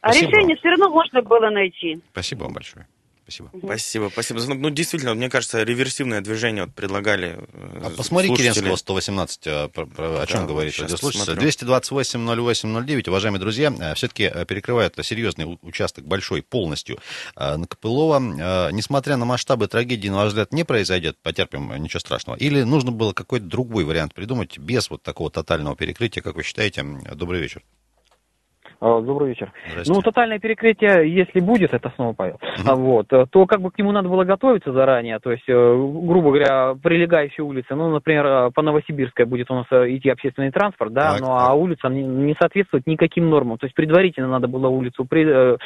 А 0.00 0.12
Спасибо. 0.12 0.30
решение 0.32 0.56
все 0.56 0.68
равно 0.68 0.88
можно 0.90 1.22
было 1.22 1.50
найти. 1.50 2.00
Спасибо 2.12 2.44
вам 2.44 2.52
большое. 2.52 2.86
Спасибо. 3.26 3.50
Спасибо, 3.58 4.10
спасибо. 4.12 4.40
Ну, 4.48 4.54
ну, 4.54 4.68
действительно, 4.68 5.14
мне 5.14 5.30
кажется, 5.30 5.62
реверсивное 5.62 6.20
движение 6.20 6.64
вот 6.66 6.74
предлагали 6.74 7.38
э, 7.54 7.80
А 7.86 7.90
посмотри 7.96 8.26
слушатели. 8.28 8.52
Керенского 8.52 8.76
118, 8.76 9.40
а, 9.46 9.68
про- 9.68 9.86
про- 9.86 10.20
о 10.20 10.26
чем 10.26 10.40
Да, 10.42 10.46
говорит 10.48 10.78
радиослушатель. 10.78 11.20
посмотрю. 11.20 11.42
228-08-09. 11.48 13.08
Уважаемые 13.08 13.40
друзья, 13.40 13.72
все-таки 13.94 14.30
перекрывают 14.46 14.94
серьезный 15.02 15.58
участок, 15.62 16.04
большой, 16.04 16.42
полностью 16.42 16.98
на 17.34 17.66
Копылова. 17.66 18.70
Несмотря 18.70 19.16
на 19.16 19.24
масштабы 19.24 19.68
трагедии, 19.68 20.08
на 20.08 20.16
ваш 20.16 20.28
взгляд, 20.28 20.52
не 20.52 20.64
произойдет, 20.64 21.16
потерпим, 21.22 21.72
ничего 21.82 22.00
страшного. 22.00 22.36
Или 22.36 22.62
нужно 22.62 22.92
было 22.92 23.14
какой-то 23.14 23.46
другой 23.46 23.84
вариант 23.84 24.12
придумать 24.12 24.58
без 24.58 24.90
вот 24.90 25.02
такого 25.02 25.30
тотального 25.30 25.76
перекрытия, 25.76 26.20
как 26.22 26.34
вы 26.36 26.42
считаете? 26.42 26.84
Добрый 27.14 27.40
вечер. 27.40 27.62
А, 28.80 29.00
Добрый 29.00 29.30
вечер. 29.30 29.52
Ну, 29.86 30.02
тотальное 30.02 30.38
перекрытие, 30.38 31.12
если 31.12 31.40
будет, 31.40 31.72
это 31.72 31.90
снова 31.96 32.12
Павел, 32.12 32.38
а 32.66 32.74
вот, 32.74 33.12
э, 33.12 33.26
то 33.30 33.46
как 33.46 33.60
бы 33.60 33.70
к 33.70 33.78
нему 33.78 33.92
надо 33.92 34.08
было 34.08 34.24
готовиться 34.24 34.72
заранее, 34.72 35.18
то 35.20 35.30
есть, 35.32 35.44
э, 35.48 35.52
грубо 35.52 36.28
говоря, 36.30 36.74
прилегающие 36.82 37.44
улицы, 37.44 37.74
ну, 37.74 37.90
например, 37.90 38.26
э, 38.26 38.50
по 38.54 38.62
Новосибирской 38.62 39.24
будет 39.26 39.50
у 39.50 39.54
нас 39.54 39.66
э, 39.70 39.96
идти 39.96 40.10
общественный 40.10 40.50
транспорт, 40.50 40.92
да, 40.92 41.12
Так, 41.12 41.20
ну, 41.20 41.26
так. 41.28 41.50
а 41.50 41.54
улица 41.54 41.88
не, 41.88 42.34
соответствует 42.38 42.86
никаким 42.86 43.30
нормам, 43.30 43.58
то 43.58 43.66
есть 43.66 43.74
предварительно 43.74 44.28
надо 44.28 44.48
было 44.48 44.68
улицу 44.68 45.04
при- 45.04 45.26
э, 45.26 45.56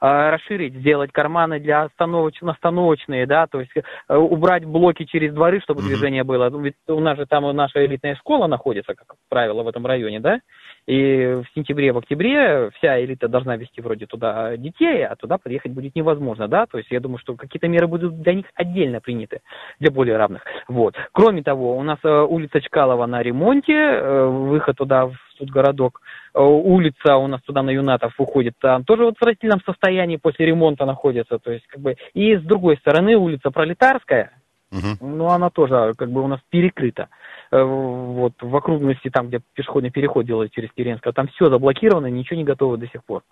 э, 0.00 0.30
расширить, 0.30 0.74
сделать 0.74 1.10
карманы 1.12 1.60
для 1.60 1.86
остановоч- 1.86 2.46
остановочные, 2.48 3.26
да, 3.26 3.46
то 3.46 3.60
есть 3.60 3.72
э, 3.76 4.16
убрать 4.16 4.64
блоки 4.64 5.04
через 5.04 5.32
дворы, 5.32 5.60
чтобы 5.60 5.80
Мгм. 5.80 5.88
движение 5.88 6.24
было, 6.24 6.48
ведь 6.60 6.74
у 6.88 7.00
нас 7.00 7.16
же 7.16 7.26
там 7.26 7.44
наша 7.56 7.84
элитная 7.84 8.14
школа 8.16 8.46
находится, 8.46 8.94
как 8.94 9.16
правило, 9.28 9.62
в 9.62 9.68
этом 9.68 9.86
районе, 9.86 10.20
да, 10.20 10.40
и 10.88 11.42
в 11.42 11.44
сентябре, 11.54 11.92
в 11.92 11.98
октябре 11.98 12.70
вся 12.78 13.02
элита 13.04 13.28
должна 13.28 13.56
вести 13.56 13.80
вроде 13.80 14.06
туда 14.06 14.56
детей, 14.56 15.04
а 15.06 15.16
туда 15.16 15.38
подъехать 15.38 15.72
будет 15.72 15.94
невозможно, 15.94 16.48
да, 16.48 16.66
то 16.66 16.78
есть 16.78 16.90
я 16.90 17.00
думаю, 17.00 17.18
что 17.18 17.34
какие-то 17.36 17.68
меры 17.68 17.86
будут 17.86 18.20
для 18.20 18.34
них 18.34 18.46
отдельно 18.54 19.00
приняты, 19.00 19.40
для 19.78 19.90
более 19.90 20.16
равных, 20.16 20.42
вот. 20.66 20.94
Кроме 21.12 21.42
того, 21.42 21.76
у 21.76 21.82
нас 21.82 21.98
э, 22.02 22.22
улица 22.22 22.60
Чкалова 22.60 23.06
на 23.06 23.22
ремонте, 23.22 23.74
э, 23.74 24.26
выход 24.26 24.76
туда 24.76 25.06
в 25.06 25.14
Студгородок, 25.34 26.00
Э, 26.38 26.42
улица 26.42 27.16
у 27.16 27.26
нас 27.26 27.40
туда 27.42 27.62
на 27.62 27.70
Юнатов 27.70 28.14
выходит, 28.18 28.54
там 28.60 28.84
тоже 28.84 29.04
в 29.04 29.08
отвратительном 29.08 29.60
состоянии 29.64 30.16
после 30.16 30.46
ремонта 30.46 30.84
находится, 30.84 31.38
то 31.38 31.50
есть 31.50 31.66
как 31.66 31.80
бы, 31.80 31.96
и 32.14 32.36
с 32.36 32.42
другой 32.42 32.76
стороны 32.76 33.16
улица 33.16 33.50
Пролетарская, 33.50 34.32
Мгм. 34.70 34.98
ну, 35.00 35.28
она 35.28 35.48
тоже 35.50 35.94
как 35.96 36.10
бы 36.10 36.22
у 36.22 36.26
нас 36.26 36.40
перекрыта. 36.50 37.08
Э, 37.50 37.62
Вот 37.62 38.34
в 38.40 38.54
окружности, 38.56 39.08
там, 39.10 39.28
где 39.28 39.40
пешеходный 39.54 39.90
переход 39.90 40.26
делают 40.26 40.52
через 40.52 40.70
Керенского, 40.72 41.12
там 41.12 41.28
все 41.28 41.48
заблокировано, 41.48 42.06
ничего 42.08 42.36
не 42.36 42.44
готово 42.44 42.76
до 42.76 42.86
сих 42.88 43.04
пор. 43.04 43.22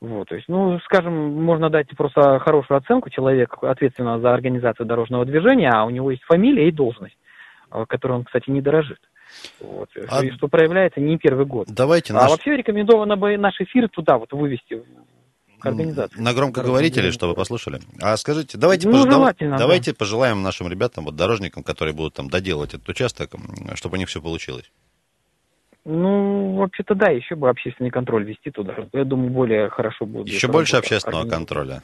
Вот, 0.00 0.28
то 0.28 0.34
есть, 0.34 0.46
ну, 0.48 0.78
скажем, 0.80 1.42
можно 1.42 1.70
дать 1.70 1.88
просто 1.96 2.38
хорошую 2.38 2.76
оценку 2.78 3.08
человеку, 3.08 3.66
ответственного 3.66 4.20
за 4.20 4.32
организацию 4.34 4.86
дорожного 4.86 5.24
движения, 5.24 5.70
а 5.70 5.84
у 5.84 5.90
него 5.90 6.10
есть 6.10 6.22
фамилия 6.24 6.68
и 6.68 6.72
должность, 6.72 7.16
э, 7.72 7.84
которой 7.88 8.12
он, 8.12 8.24
кстати, 8.24 8.50
не 8.50 8.60
дорожит. 8.60 9.00
Вот, 9.60 9.88
А- 10.08 10.22
и 10.24 10.30
что 10.30 10.48
проявляется 10.48 11.00
не 11.00 11.18
первый 11.18 11.46
год. 11.46 11.66
Давайте 11.68 12.12
А 12.12 12.16
наш... 12.22 12.30
вообще 12.30 12.56
рекомендовано 12.56 13.16
бы 13.16 13.36
наш 13.38 13.60
эфир 13.60 13.88
туда 13.88 14.18
вот 14.18 14.32
вывести, 14.32 14.82
к 15.58 15.66
организации. 15.66 16.20
На 16.20 16.32
громкоговорителе, 16.32 17.10
чтобы 17.10 17.34
послушали. 17.34 17.80
А 18.00 18.16
скажите, 18.16 18.58
давайте, 18.58 18.88
Ну, 18.88 18.96
пож- 18.96 19.10
желательно, 19.10 19.56
давайте 19.58 19.94
пожелаем 19.94 20.42
нашим 20.42 20.68
ребятам, 20.68 21.04
вот 21.04 21.16
дорожникам, 21.16 21.62
которые 21.62 21.94
будут 21.94 22.14
там 22.14 22.28
доделывать 22.28 22.74
этот 22.74 22.88
участок, 22.88 23.30
чтобы 23.74 23.96
у 23.96 23.98
них 23.98 24.08
все 24.08 24.20
получилось. 24.20 24.70
Ну, 25.84 26.56
вообще-то 26.56 26.94
да, 26.96 27.10
еще 27.10 27.36
бы 27.36 27.48
общественный 27.48 27.90
контроль 27.90 28.24
вести 28.24 28.50
туда. 28.50 28.74
Я 28.92 29.04
думаю, 29.04 29.30
более 29.30 29.68
хорошо 29.70 30.04
будет. 30.04 30.26
Еще 30.28 30.48
больше 30.48 30.76
общественного 30.76 31.28
контроля. 31.28 31.82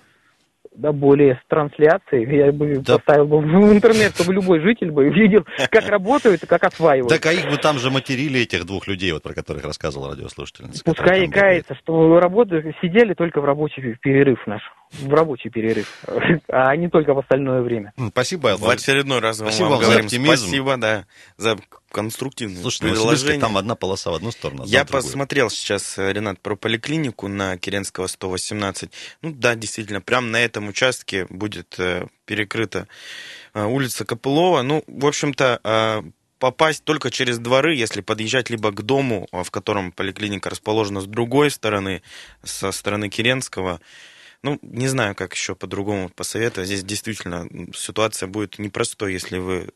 Да, 0.75 0.91
более 0.93 1.35
с 1.35 1.49
трансляцией. 1.49 2.35
Я 2.35 2.51
бы 2.51 2.79
Да. 2.79 2.97
поставил 2.97 3.27
бы 3.27 3.39
в 3.39 3.73
интернет, 3.73 4.15
чтобы 4.15 4.33
любой 4.35 4.61
житель 4.61 4.91
бы 4.91 5.11
видел, 5.11 5.45
как 5.71 5.89
работают 5.89 6.43
и 6.43 6.47
как 6.47 6.65
осваивают. 6.65 7.09
Так 7.09 7.27
а 7.27 7.33
их 7.33 7.51
бы 7.51 7.59
там 7.59 7.79
же 7.79 7.91
материли, 7.91 8.41
этих 8.41 8.65
двух 8.65 8.89
людей, 8.89 9.13
вот 9.13 9.23
про 9.23 9.35
которых 9.35 9.65
рассказывал 9.65 10.11
радиослушательница. 10.11 10.83
Пускай 10.85 11.25
и 11.25 11.29
кается, 11.29 11.75
что 11.75 12.19
работы 12.19 12.75
сидели 12.81 13.13
только 13.15 13.41
в 13.41 13.45
рабочий 13.45 13.97
перерыв 14.01 14.39
наш. 14.47 14.63
В 14.93 15.13
рабочий 15.13 15.49
перерыв. 15.49 15.89
А 16.49 16.77
не 16.77 16.89
только 16.89 17.15
в 17.15 17.19
остальное 17.19 17.63
время. 17.63 17.93
Спасибо, 18.11 18.57
В 18.59 18.69
очередной 18.69 19.21
раз 19.21 19.39
вам, 19.39 19.49
Спасибо 19.49 19.65
вам 19.65 19.73
вам 19.73 19.81
за 19.81 19.87
говорим 19.87 20.07
оптимизм. 20.07 20.37
спасибо, 20.37 20.77
да, 20.77 21.07
за 21.39 21.59
конструктивное 21.91 22.61
Слушай, 22.61 22.83
ну, 22.83 22.89
предложение. 22.91 23.41
там 23.41 23.57
одна 23.57 23.75
полоса 23.75 24.11
в 24.11 24.15
одну 24.15 24.31
сторону, 24.31 24.65
Я 24.67 24.85
посмотрел 24.85 25.51
сейчас, 25.51 25.99
э, 25.99 26.13
Ренат, 26.13 26.41
про 26.41 26.57
поликлинику 26.57 27.29
на 27.29 27.57
Керенского 27.57 28.07
118. 28.07 28.91
Ну 29.23 29.33
да, 29.33 29.55
действительно, 29.55 30.01
прямо 30.01 30.27
на 30.27 30.41
этом 30.41 30.69
участке 30.69 31.27
будет 31.31 31.75
э, 31.79 32.07
перекрыта 32.27 32.87
э, 33.55 33.65
улица 33.65 34.05
Копылова. 34.05 34.63
Ну, 34.63 34.85
в 34.87 35.07
общем-то, 35.07 36.03
попасть 36.39 36.85
только 36.85 37.11
через 37.11 37.39
дворы, 37.39 37.75
если 37.77 38.01
подъезжать 38.01 38.51
либо 38.51 38.73
к 38.73 38.83
дому, 38.83 39.29
в 39.31 39.51
котором 39.51 39.93
поликлиника 39.93 40.51
расположена 40.51 41.01
с 41.01 41.07
другой 41.07 41.51
стороны, 41.51 42.03
со 42.43 42.73
стороны 42.73 43.09
Керенского. 43.09 43.81
Ну, 44.45 44.59
не 44.63 44.89
знаю, 44.89 45.15
как 45.15 45.35
еще 45.35 45.55
по-другому 45.55 46.09
посоветовать. 46.09 46.69
Здесь 46.69 46.83
действительно 46.83 47.49
ситуация 47.75 48.27
будет 48.27 48.59
непростой, 48.59 49.13
если 49.13 49.39
вы 49.39 49.73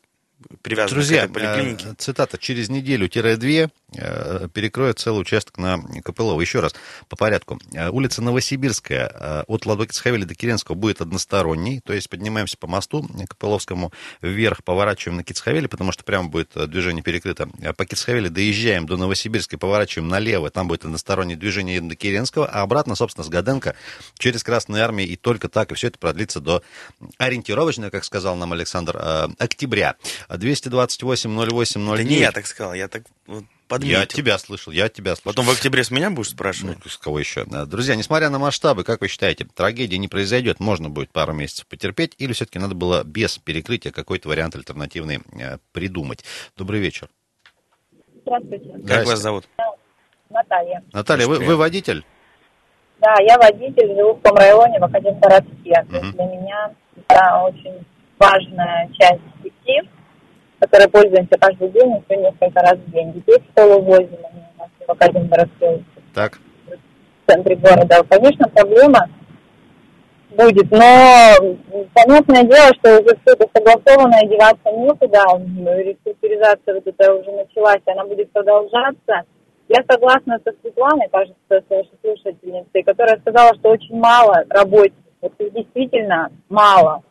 привязаны 0.61 0.95
Друзья, 0.95 1.21
к 1.27 1.31
этой 1.31 1.33
поликлинике. 1.33 1.87
э, 1.89 1.93
цитата, 1.97 2.37
через 2.37 2.69
неделю-две 2.69 3.69
э, 3.95 4.47
перекроют 4.53 4.99
целый 4.99 5.21
участок 5.21 5.57
на 5.57 5.79
Копылова. 6.03 6.39
Еще 6.39 6.59
раз, 6.59 6.75
по 7.09 7.15
порядку. 7.15 7.59
Э, 7.73 7.89
Улица 7.89 8.21
Новосибирская 8.21 9.43
от 9.47 9.65
Ладокицхавели 9.65 10.23
до 10.23 10.35
Керенского 10.35 10.75
будет 10.75 11.01
односторонней, 11.01 11.81
то 11.81 11.93
есть 11.93 12.09
поднимаемся 12.09 12.57
по 12.57 12.67
мосту 12.67 13.07
Копыловскому 13.27 13.91
вверх, 14.21 14.63
поворачиваем 14.63 15.17
на 15.17 15.23
Кицхавели, 15.23 15.67
потому 15.67 15.91
что 15.91 16.03
прямо 16.03 16.29
будет 16.29 16.51
движение 16.69 17.03
перекрыто. 17.03 17.49
По 17.75 17.85
Кицхавели 17.85 18.27
доезжаем 18.27 18.85
до 18.85 18.97
Новосибирской, 18.97 19.57
поворачиваем 19.57 20.09
налево, 20.09 20.49
там 20.49 20.67
будет 20.67 20.85
одностороннее 20.85 21.37
движение 21.37 21.81
до 21.81 21.95
Керенского, 21.95 22.47
а 22.47 22.61
обратно, 22.61 22.95
собственно, 22.95 23.23
с 23.23 23.29
Гаденко 23.29 23.75
через 24.17 24.43
Красную 24.43 24.83
Армию, 24.83 25.07
и 25.07 25.15
только 25.15 25.49
так, 25.49 25.71
и 25.71 25.75
все 25.75 25.87
это 25.87 25.97
продлится 25.97 26.39
до 26.39 26.61
ориентировочно, 27.17 27.89
как 27.89 28.03
сказал 28.03 28.35
нам 28.35 28.53
Александр, 28.53 28.97
октября. 29.37 29.95
228-08-09. 30.35 31.95
Да 31.97 32.03
не 32.03 32.15
я 32.19 32.31
так 32.31 32.45
сказал, 32.47 32.73
я 32.73 32.87
так 32.87 33.03
вот 33.27 33.45
подметил. 33.67 33.97
Я 33.97 34.03
от 34.03 34.09
тебя 34.09 34.37
слышал, 34.37 34.71
я 34.73 34.85
от 34.85 34.93
тебя 34.93 35.15
слышал. 35.15 35.31
Потом 35.31 35.45
в 35.45 35.49
октябре 35.51 35.83
с 35.83 35.91
меня 35.91 36.09
будешь 36.09 36.29
Ну, 36.31 36.35
спрашивать? 36.35 36.77
с 36.85 36.97
кого 36.97 37.19
еще? 37.19 37.45
Э, 37.51 37.65
Друзья, 37.65 37.95
несмотря 37.95 38.29
на 38.29 38.39
масштабы, 38.39 38.83
как 38.83 39.01
вы 39.01 39.07
считаете, 39.07 39.45
трагедия 39.45 39.97
не 39.97 40.07
произойдет, 40.07 40.59
можно 40.59 40.89
будет 40.89 41.11
пару 41.11 41.33
месяцев 41.33 41.65
потерпеть, 41.67 42.13
или 42.17 42.33
все-таки 42.33 42.59
надо 42.59 42.75
было 42.75 43.03
без 43.03 43.37
перекрытия 43.37 43.91
какой-то 43.91 44.27
вариант 44.29 44.55
альтернативный 44.55 45.21
э, 45.39 45.57
придумать? 45.71 46.23
Добрый 46.57 46.79
вечер. 46.81 47.09
Здравствуйте, 48.25 48.73
Как 48.85 49.05
вас 49.05 49.19
зовут? 49.19 49.45
Наталья. 50.29 50.83
Наталья, 50.91 51.27
вы, 51.27 51.39
вы 51.39 51.55
водитель? 51.55 52.03
Да, 52.99 53.15
я 53.21 53.37
водитель, 53.37 53.95
живу 53.95 54.15
в 54.15 54.21
том 54.21 54.35
районе, 54.35 54.79
в 54.79 54.83
Мгм. 55.83 55.95
есть 55.95 56.15
для 56.15 56.25
меня 56.25 56.73
это 57.07 57.37
очень 57.43 57.85
важная 58.19 58.89
часть 58.99 59.21
пути, 59.41 59.81
которой 60.59 60.89
пользуемся 60.89 61.37
каждый 61.39 61.69
день, 61.69 62.03
еще 62.07 62.19
несколько 62.21 62.59
раз 62.61 62.77
в 62.77 62.91
день. 62.91 63.13
Детей 63.13 63.39
в 63.39 63.51
школу 63.51 63.81
возим, 63.81 64.17
они 64.31 64.43
у 64.55 64.59
нас 64.59 64.69
в 64.85 64.91
Академгородке 64.91 65.65
учатся. 65.65 66.01
так. 66.13 66.39
в 67.25 67.31
центре 67.31 67.55
города. 67.55 68.03
Конечно, 68.09 68.47
проблема 68.49 69.09
будет, 70.31 70.71
но 70.71 71.35
понятное 71.93 72.43
дело, 72.43 72.67
что 72.79 72.99
уже 72.99 73.17
все 73.21 73.33
это 73.33 73.47
согласовано 73.53 74.15
и 74.23 74.27
деваться 74.27 74.71
некуда. 74.71 75.23
Реструктуризация 75.81 76.75
вот 76.75 76.87
это 76.87 77.13
уже 77.13 77.31
началась, 77.31 77.81
она 77.85 78.05
будет 78.05 78.31
продолжаться. 78.31 79.23
Я 79.69 79.83
согласна 79.89 80.39
со 80.45 80.53
Светланой, 80.61 81.09
кажется, 81.11 81.35
с 81.49 81.69
вашей 81.69 81.91
слушательницей, 82.01 82.83
которая 82.83 83.19
сказала, 83.19 83.53
что 83.55 83.69
очень 83.69 83.99
мало 83.99 84.43
работников. 84.49 85.03
Вот 85.21 85.33
действительно 85.37 86.31
мало. 86.47 87.03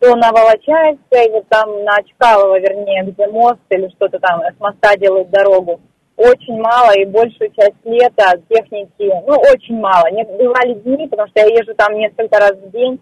Что 0.00 0.16
на 0.16 0.32
Волочаевской, 0.32 1.30
вот 1.30 1.46
там 1.48 1.84
на 1.84 1.96
Чкалово, 2.04 2.58
вернее, 2.58 3.04
где 3.04 3.26
мост 3.28 3.60
или 3.68 3.86
что-то 3.90 4.18
там, 4.18 4.40
с 4.40 4.58
моста 4.58 4.96
делают 4.96 5.28
дорогу, 5.28 5.78
очень 6.16 6.58
мало, 6.58 6.92
и 6.92 7.04
большую 7.04 7.50
часть 7.52 7.76
лета 7.84 8.40
техники, 8.48 9.10
ну, 9.26 9.36
очень 9.52 9.78
мало. 9.78 10.10
Не 10.10 10.24
бывали 10.24 10.74
дни, 10.74 11.06
потому 11.06 11.28
что 11.28 11.40
я 11.40 11.46
езжу 11.54 11.74
там 11.74 11.94
несколько 11.98 12.38
раз 12.38 12.52
в 12.52 12.70
день, 12.70 12.98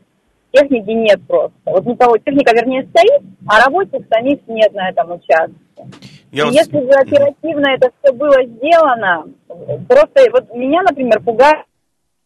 техники 0.51 0.91
нет 0.91 1.21
просто. 1.29 1.53
Вот 1.67 1.85
никого, 1.87 2.19
техника, 2.19 2.53
вернее, 2.55 2.89
стоит, 2.89 3.23
а 3.49 3.65
рабочих 3.65 4.05
самих 4.11 4.41
нет 4.49 4.73
на 4.73 4.89
этом 4.89 5.13
участке. 5.13 5.55
Я 6.33 6.47
вот- 6.47 6.55
Если 6.55 6.81
бы 6.81 6.91
оперативно 6.95 7.75
это 7.75 7.91
все 8.03 8.13
было 8.13 8.45
сделано, 8.45 9.25
просто 9.89 10.31
вот 10.33 10.53
меня, 10.53 10.83
например, 10.83 11.21
пугает, 11.21 11.65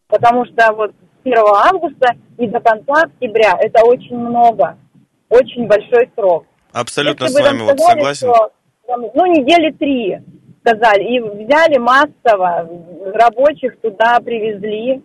потому 0.07 0.45
что 0.45 0.73
вот 0.73 0.91
1 1.23 1.37
августа 1.37 2.15
и 2.37 2.47
до 2.47 2.59
конца 2.59 3.03
октября 3.03 3.57
это 3.59 3.83
очень 3.85 4.17
много, 4.17 4.77
очень 5.29 5.67
большой 5.67 6.09
срок. 6.15 6.45
Абсолютно 6.71 7.25
Если 7.25 7.41
с 7.41 7.45
вами 7.45 7.61
вот 7.61 7.79
сказали, 7.79 7.99
согласен. 7.99 8.33
что, 8.33 8.51
ну, 9.13 9.25
недели 9.27 9.71
три 9.71 10.19
сказали, 10.65 11.03
и 11.03 11.19
взяли 11.19 11.77
массово, 11.77 12.69
рабочих 13.13 13.79
туда 13.81 14.19
привезли, 14.23 15.01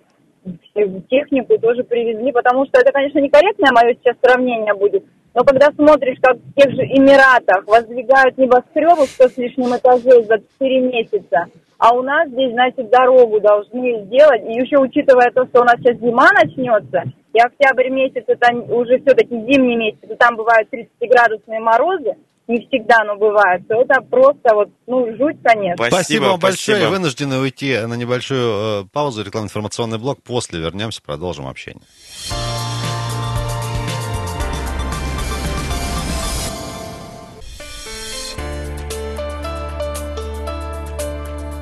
технику 1.09 1.59
тоже 1.59 1.85
привезли, 1.85 2.33
потому 2.33 2.67
что 2.67 2.81
это, 2.81 2.93
конечно, 2.93 3.19
некорректное 3.19 3.73
мое 3.73 3.95
сейчас 3.95 4.17
сравнение 4.23 4.75
будет, 4.75 5.05
но 5.35 5.45
когда 5.45 5.67
смотришь, 5.71 6.19
как 6.21 6.37
в 6.37 6.55
тех 6.55 6.71
же 6.75 6.83
Эмиратах 6.83 7.67
воздвигают 7.67 8.37
небоскребы 8.39 9.07
в 9.07 9.11
100 9.11 9.29
с 9.29 9.37
лишним 9.37 9.77
этажей 9.77 10.25
за 10.25 10.39
4 10.59 10.81
месяца, 10.81 11.47
а 11.79 11.95
у 11.95 12.03
нас 12.03 12.29
здесь, 12.29 12.53
значит, 12.53 12.91
дорогу 12.91 13.41
должны 13.41 14.05
сделать, 14.07 14.43
и 14.45 14.53
еще 14.59 14.79
учитывая 14.79 15.31
то, 15.31 15.47
что 15.47 15.61
у 15.61 15.65
нас 15.65 15.77
сейчас 15.79 15.97
зима 15.99 16.29
начнется, 16.35 17.05
и 17.33 17.39
октябрь 17.39 17.91
месяц, 17.91 18.25
это 18.27 18.53
уже 18.75 18.99
все-таки 18.99 19.35
зимний 19.47 19.77
месяц, 19.77 20.11
и 20.11 20.17
там 20.17 20.35
бывают 20.35 20.69
30-градусные 20.73 21.61
морозы, 21.61 22.17
не 22.49 22.67
всегда, 22.67 23.05
но 23.05 23.17
бывает, 23.17 23.69
то 23.69 23.83
это 23.83 24.01
просто 24.01 24.55
вот, 24.55 24.71
ну, 24.87 25.07
жуть, 25.17 25.37
конечно. 25.45 25.87
Спасибо, 25.87 26.25
вам 26.25 26.41
большое. 26.41 26.79
спасибо. 26.79 26.91
Вынуждены 26.91 27.39
уйти 27.39 27.79
на 27.79 27.95
небольшую 27.95 28.85
э, 28.85 28.89
паузу, 28.91 29.23
рекламно-информационный 29.23 29.99
блок. 29.99 30.23
После 30.23 30.59
вернемся, 30.59 31.03
продолжим 31.03 31.47
общение. 31.47 31.83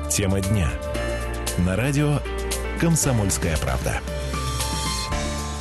Тема 0.09 0.39
дня. 0.41 0.69
На 1.59 1.75
радио 1.75 2.19
«Комсомольская 2.79 3.55
правда». 3.57 4.01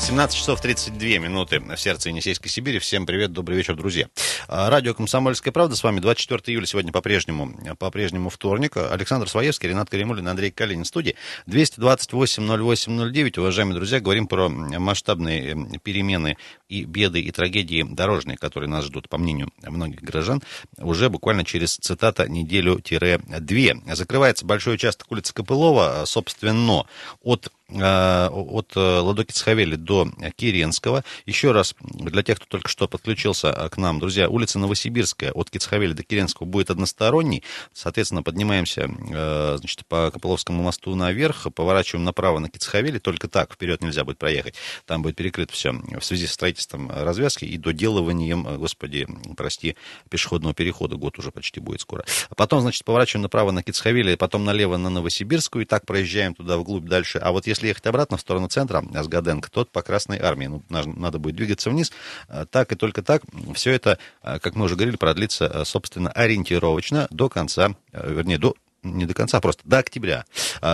17 0.07 0.39
часов 0.39 0.61
32 0.61 1.19
минуты 1.19 1.59
в 1.59 1.77
сердце 1.77 2.11
Енисейской 2.11 2.49
Сибири. 2.49 2.79
Всем 2.79 3.07
привет, 3.07 3.33
добрый 3.33 3.59
вечер, 3.59 3.75
друзья. 3.75 4.09
А, 4.47 4.71
Радио 4.71 4.95
«Комсомольская 4.95 5.53
правда» 5.53 5.75
с 5.75 5.83
вами 5.83 5.99
24 5.99 6.43
июля, 6.47 6.65
сегодня 6.65 6.93
по-прежнему, 6.93 7.53
по-прежнему 7.77 8.31
вторник. 8.31 8.77
Александр 8.77 9.29
Своевский, 9.29 9.69
Ренат 9.69 9.91
Каримулин, 9.91 10.29
Андрей 10.29 10.53
Калинин 10.53 10.85
студии. 10.85 11.17
228-08-09. 11.49 13.41
Уважаемые 13.41 13.75
друзья, 13.75 13.99
говорим 13.99 14.29
про 14.29 14.49
масштабные 14.49 15.55
э, 15.55 15.79
перемены 15.83 16.37
и 16.69 16.85
беды, 16.85 17.21
и 17.21 17.33
трагедии 17.33 17.83
дорожные, 17.83 18.37
которые 18.37 18.71
нас 18.71 18.85
ждут, 18.85 19.09
по 19.09 19.19
мнению 19.19 19.51
многих 19.61 20.03
горожан, 20.03 20.41
уже 20.79 21.11
буквально 21.11 21.45
через, 21.45 21.79
цитата, 21.79 22.29
неделю-две. 22.29 23.81
Закрывается 23.93 24.47
большой 24.47 24.75
участок 24.75 25.11
улицы 25.11 25.35
Копылова, 25.35 26.05
собственно, 26.07 26.85
от 27.25 27.51
от 27.69 28.73
э, 28.77 28.81
Ладоки-Цхавели 28.81 29.75
до 29.75 30.09
Киренского. 30.37 31.03
Еще 31.25 31.51
раз, 31.51 31.75
для 31.81 32.23
тех, 32.23 32.37
кто 32.37 32.47
только 32.47 32.69
что 32.69 32.87
подключился 32.87 33.49
э, 33.49 33.69
к 33.69 33.77
нам, 33.77 33.99
друзья, 33.99 34.29
улица 34.29 34.59
Новосибирская 34.59 35.33
от 35.33 35.51
Кицхавели 35.51 35.93
до 35.93 36.05
Киренского 36.05 36.47
будет 36.47 36.71
односторонней. 36.71 37.43
Соответственно, 37.73 38.23
поднимаемся 38.23 38.89
э, 38.89 39.57
значит, 39.59 39.85
по 39.87 40.11
Копыловскому 40.13 40.63
мосту 40.63 40.95
наверх, 40.95 41.47
поворачиваем 41.55 42.05
направо 42.05 42.39
на 42.39 42.49
Кицхавели, 42.49 42.99
только 42.99 43.29
так, 43.29 43.55
вперед 43.55 43.83
нельзя 43.83 44.05
будет 44.05 44.19
проехать. 44.19 44.55
Там 44.85 45.03
будет 45.03 45.17
перекрыто 45.17 45.53
все 45.53 45.73
в 45.73 46.05
связи 46.05 46.27
с 46.27 46.33
строительством 46.33 46.91
развязки 46.91 47.45
и 47.45 47.57
доделыванием, 47.59 48.47
э, 48.47 48.57
господи, 48.59 49.09
прости, 49.37 49.77
пешеходного 50.09 50.55
перехода. 50.55 50.97
Год 50.97 51.19
уже 51.19 51.33
почти 51.33 51.59
будет 51.59 51.81
скоро. 51.81 52.05
А 52.31 52.35
потом, 52.37 52.61
значит, 52.61 52.85
поворачиваем 52.85 53.23
направо 53.23 53.51
на 53.51 53.65
Кицхавели, 53.65 54.15
потом 54.15 54.45
налево 54.45 54.77
на 54.77 54.89
Новосибирскую, 54.89 55.65
и 55.65 55.67
так 55.67 55.85
проезжаем 55.85 56.35
туда 56.35 56.59
вглубь 56.59 56.85
дальше. 56.85 57.19
А 57.19 57.33
вот 57.33 57.47
если 57.47 57.56
ехать 57.65 57.87
обратно 57.87 58.17
в 58.17 58.21
сторону 58.21 58.49
центра, 58.49 58.85
Асгаденко, 58.95 59.51
тот 59.51 59.71
по 59.71 59.83
Красной 59.83 60.19
Армии. 60.19 60.47
Ну, 60.47 60.63
надо 60.69 61.19
будет 61.19 61.37
двигаться 61.37 61.71
вниз. 61.71 61.93
А, 62.29 62.47
Так 62.47 62.73
и 62.73 62.77
только 62.77 63.03
так. 63.03 63.23
Все 63.55 63.73
это, 63.73 63.99
а, 64.23 64.39
как 64.39 64.57
мы 64.57 64.65
уже 64.65 64.75
говорили, 64.75 64.97
продлится, 64.97 65.47
а, 65.47 65.65
собственно, 65.65 66.11
ориентировочно 66.11 67.07
до 67.11 67.29
конца, 67.29 67.75
вернее, 67.93 68.39
до 68.39 68.55
не 68.83 69.05
до 69.05 69.15
конца, 69.15 69.41
просто 69.41 69.63
до 69.65 69.79
октября. 69.79 70.27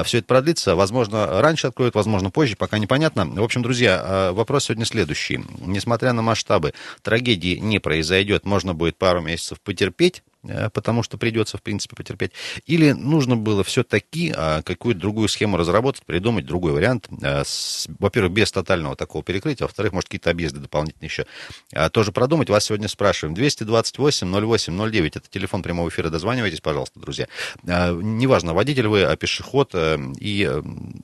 Все 0.05 0.18
это 0.18 0.27
продлится. 0.27 0.75
Возможно, 0.75 1.40
раньше 1.40 1.68
откроют, 1.68 1.95
возможно, 1.95 2.31
позже, 2.31 2.57
пока 2.57 2.79
непонятно. 2.79 3.25
В 3.25 3.42
общем, 3.42 3.62
друзья, 3.62 4.33
вопрос 4.35 4.64
сегодня 4.64 4.85
следующий. 4.85 5.42
Несмотря 5.61 6.12
на 6.12 6.21
масштабы, 6.21 6.75
трагедии 7.01 7.57
не 7.57 7.79
произойдет. 7.79 8.45
Можно 8.45 8.75
будет 8.75 8.99
пару 8.99 9.23
месяцев 9.23 9.62
потерпеть, 9.62 10.23
потому 10.42 11.02
что 11.02 11.18
придется, 11.18 11.57
в 11.59 11.62
принципе, 11.62 11.94
потерпеть. 11.96 12.33
Или 12.66 12.92
нужно 12.92 13.37
было 13.37 13.62
все-таки 13.64 14.33
а, 14.37 14.62
какую-то 14.62 15.00
другую 15.00 15.28
схему 15.28 15.57
разработать, 15.57 16.05
придумать 16.05 16.46
другой 16.46 16.72
вариант. 16.72 17.09
с- 17.44 17.87
Во-первых, 17.98 18.33
без 18.33 18.50
тотального 18.52 18.96
такого 18.96 19.22
перекрытия, 19.24 19.64
во-вторых, 19.66 19.92
может, 19.92 20.09
какие-то 20.09 20.31
объезды 20.31 20.61
дополнительные 20.61 21.07
еще 21.09 21.26
а, 21.74 21.88
тоже 21.90 22.12
продумать. 22.12 22.50
Вас 22.50 22.64
сегодня 22.64 22.88
спрашиваем. 22.88 23.35
228-08-09, 23.37 25.07
это 25.16 25.22
телефон 25.31 25.62
прямого 25.62 25.88
эфира. 25.88 26.11
Дозванивайтесь, 26.11 26.61
пожалуйста, 26.61 27.00
друзья. 27.00 27.28
А, 27.66 27.92
Неважно, 27.92 28.55
водитель 28.55 28.88
вы, 28.88 29.05
а 29.05 29.16
пешеход. 29.16 29.70
э, 29.74 29.98
И, 30.18 30.46
э, 30.50 30.62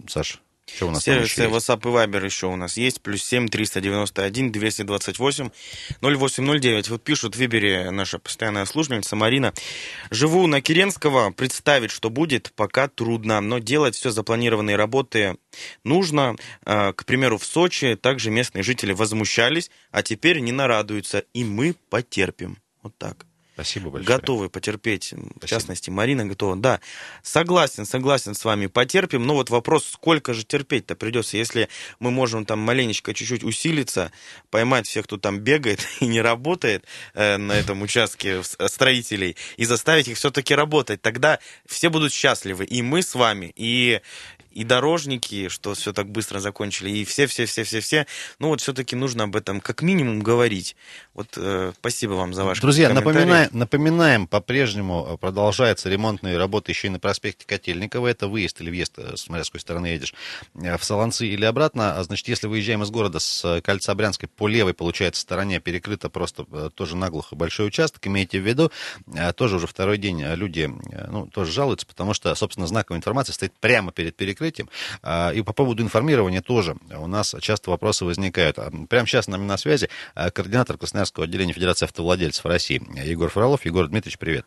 Саш, 0.08 0.40
что 0.74 0.88
у 0.88 0.90
нас 0.90 1.04
Сервисы? 1.04 1.44
WhatsApp 1.44 1.80
и 1.80 1.92
Viber 1.92 2.24
еще 2.24 2.46
у 2.46 2.56
нас 2.56 2.76
есть. 2.76 3.00
Плюс 3.00 3.22
7 3.24 3.48
391 3.48 4.52
228 4.52 5.50
0809. 6.00 6.88
Вот 6.88 7.02
пишут 7.02 7.36
в 7.36 7.38
Вибере 7.38 7.90
наша 7.90 8.18
постоянная 8.18 8.64
слушательница 8.64 9.16
Марина. 9.16 9.52
Живу 10.10 10.46
на 10.46 10.60
Киренского. 10.60 11.30
Представить, 11.30 11.90
что 11.90 12.10
будет, 12.10 12.52
пока 12.54 12.88
трудно. 12.88 13.40
Но 13.40 13.58
делать 13.58 13.94
все 13.94 14.10
запланированные 14.10 14.76
работы 14.76 15.36
нужно. 15.84 16.36
А, 16.64 16.92
К 16.92 17.04
примеру, 17.04 17.38
в 17.38 17.44
Сочи 17.44 17.96
также 17.96 18.30
местные 18.30 18.62
жители 18.62 18.92
возмущались, 18.92 19.70
а 19.90 20.02
теперь 20.02 20.40
не 20.40 20.52
нарадуются. 20.52 21.24
И 21.32 21.44
мы 21.44 21.74
потерпим. 21.90 22.58
Вот 22.82 22.96
так. 22.98 23.27
Спасибо 23.58 23.90
большое. 23.90 24.16
Готовы 24.16 24.48
потерпеть, 24.48 25.12
в 25.12 25.44
частности, 25.46 25.90
Марина 25.90 26.24
готова. 26.24 26.54
Да, 26.54 26.80
согласен, 27.24 27.86
согласен 27.86 28.36
с 28.36 28.44
вами, 28.44 28.68
потерпим. 28.68 29.26
Но 29.26 29.34
вот 29.34 29.50
вопрос, 29.50 29.84
сколько 29.84 30.32
же 30.32 30.44
терпеть-то 30.44 30.94
придется, 30.94 31.36
если 31.36 31.68
мы 31.98 32.12
можем 32.12 32.46
там 32.46 32.60
маленечко 32.60 33.12
чуть-чуть 33.12 33.42
усилиться, 33.42 34.12
поймать 34.50 34.86
всех, 34.86 35.06
кто 35.06 35.16
там 35.16 35.40
бегает 35.40 35.84
и 36.00 36.06
не 36.06 36.20
работает 36.20 36.84
э, 37.14 37.36
на 37.36 37.50
этом 37.50 37.82
участке 37.82 38.42
э, 38.58 38.68
строителей, 38.68 39.36
и 39.56 39.64
заставить 39.64 40.06
их 40.06 40.18
все-таки 40.18 40.54
работать. 40.54 41.02
Тогда 41.02 41.40
все 41.66 41.90
будут 41.90 42.12
счастливы, 42.12 42.64
и 42.64 42.80
мы 42.82 43.02
с 43.02 43.16
вами, 43.16 43.52
и 43.56 44.00
и 44.58 44.64
дорожники, 44.64 45.48
что 45.48 45.74
все 45.74 45.92
так 45.92 46.10
быстро 46.10 46.40
закончили, 46.40 46.90
и 46.90 47.04
все-все-все-все-все. 47.04 48.08
Ну 48.40 48.48
вот 48.48 48.60
все-таки 48.60 48.96
нужно 48.96 49.24
об 49.24 49.36
этом 49.36 49.60
как 49.60 49.82
минимум 49.82 50.18
говорить. 50.20 50.74
Вот 51.14 51.28
э, 51.36 51.72
спасибо 51.78 52.14
вам 52.14 52.34
за 52.34 52.44
ваш 52.44 52.58
Друзья, 52.58 52.92
напоминаем, 52.92 53.48
напоминаем, 53.52 54.26
по-прежнему 54.26 55.06
э, 55.10 55.16
продолжаются 55.16 55.88
ремонтные 55.88 56.36
работы 56.36 56.72
еще 56.72 56.88
и 56.88 56.90
на 56.90 56.98
проспекте 56.98 57.46
Котельникова. 57.46 58.08
Это 58.08 58.26
выезд 58.26 58.60
или 58.60 58.70
въезд, 58.70 58.94
э, 58.96 59.16
смотря 59.16 59.44
с 59.44 59.48
какой 59.48 59.60
стороны 59.60 59.86
едешь, 59.86 60.12
э, 60.54 60.76
в 60.76 60.82
Солонцы 60.82 61.28
или 61.28 61.44
обратно. 61.44 61.96
А, 61.96 62.02
Значит, 62.02 62.26
если 62.26 62.48
выезжаем 62.48 62.82
из 62.82 62.90
города 62.90 63.20
с 63.20 63.44
э, 63.44 63.60
кольца 63.60 63.94
Брянской 63.94 64.28
по 64.28 64.48
левой, 64.48 64.74
получается, 64.74 65.20
стороне 65.20 65.60
перекрыто 65.60 66.10
просто 66.10 66.46
э, 66.50 66.70
тоже 66.74 66.96
наглухо 66.96 67.36
большой 67.36 67.68
участок. 67.68 68.04
Имейте 68.08 68.40
в 68.40 68.44
виду, 68.44 68.72
э, 69.14 69.32
тоже 69.34 69.56
уже 69.56 69.68
второй 69.68 69.98
день 69.98 70.20
э, 70.22 70.34
люди 70.34 70.68
э, 70.90 71.06
ну, 71.12 71.28
тоже 71.28 71.52
жалуются, 71.52 71.86
потому 71.86 72.12
что, 72.12 72.34
собственно, 72.34 72.66
знаковая 72.66 72.98
информация 72.98 73.34
стоит 73.34 73.52
прямо 73.60 73.92
перед 73.92 74.16
перекрытием. 74.16 74.47
А, 75.02 75.30
И 75.30 75.42
по 75.42 75.52
поводу 75.52 75.82
информирования 75.82 76.42
тоже 76.42 76.76
у 76.96 77.06
нас 77.06 77.34
часто 77.40 77.70
вопросы 77.70 78.04
возникают. 78.04 78.58
А, 78.58 78.70
Прямо 78.88 79.06
сейчас 79.06 79.26
с 79.26 79.28
нами 79.28 79.44
на 79.44 79.56
связи 79.56 79.88
а, 80.14 80.30
координатор 80.30 80.76
Красноярского 80.78 81.24
отделения 81.24 81.52
Федерации 81.52 81.84
автовладельцев 81.84 82.44
России 82.46 82.82
Егор 83.04 83.28
Фролов. 83.30 83.64
Егор 83.64 83.86
Дмитриевич, 83.86 84.18
привет. 84.18 84.46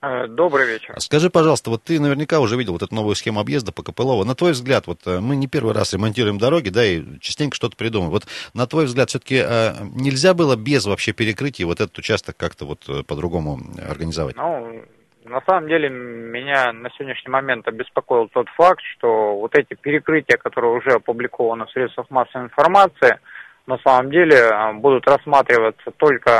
Э, 0.00 0.28
добрый 0.28 0.66
вечер. 0.66 0.94
Скажи, 0.98 1.28
пожалуйста, 1.28 1.70
вот 1.70 1.82
ты 1.82 1.98
наверняка 1.98 2.38
уже 2.38 2.56
видел 2.56 2.72
вот 2.72 2.82
эту 2.82 2.94
новую 2.94 3.16
схему 3.16 3.40
объезда 3.40 3.72
по 3.72 3.82
Копылово. 3.82 4.22
На 4.24 4.36
твой 4.36 4.52
взгляд, 4.52 4.86
вот 4.86 5.00
э, 5.06 5.18
мы 5.18 5.34
не 5.34 5.48
первый 5.48 5.74
раз 5.74 5.92
ремонтируем 5.92 6.38
дороги, 6.38 6.68
да, 6.68 6.86
и 6.86 7.18
частенько 7.18 7.56
что-то 7.56 7.76
придумываем. 7.76 8.12
Вот 8.12 8.26
на 8.54 8.66
твой 8.68 8.84
взгляд, 8.84 9.10
все-таки 9.10 9.42
э, 9.44 9.74
нельзя 9.94 10.34
было 10.34 10.54
без 10.54 10.86
вообще 10.86 11.12
перекрытия 11.12 11.66
вот 11.66 11.80
этот 11.80 11.98
участок 11.98 12.36
как-то 12.36 12.64
вот 12.64 13.06
по-другому 13.06 13.60
организовать? 13.88 14.36
Ну, 14.36 14.84
на 15.28 15.40
самом 15.46 15.68
деле 15.68 15.88
меня 15.88 16.72
на 16.72 16.90
сегодняшний 16.90 17.30
момент 17.30 17.68
обеспокоил 17.68 18.28
тот 18.28 18.48
факт, 18.56 18.80
что 18.96 19.36
вот 19.36 19.56
эти 19.56 19.74
перекрытия, 19.74 20.36
которые 20.36 20.72
уже 20.72 20.90
опубликованы 20.96 21.66
в 21.66 21.70
средствах 21.70 22.10
массовой 22.10 22.46
информации, 22.46 23.18
на 23.66 23.78
самом 23.78 24.10
деле 24.10 24.50
будут 24.74 25.06
рассматриваться 25.06 25.90
только 25.96 26.30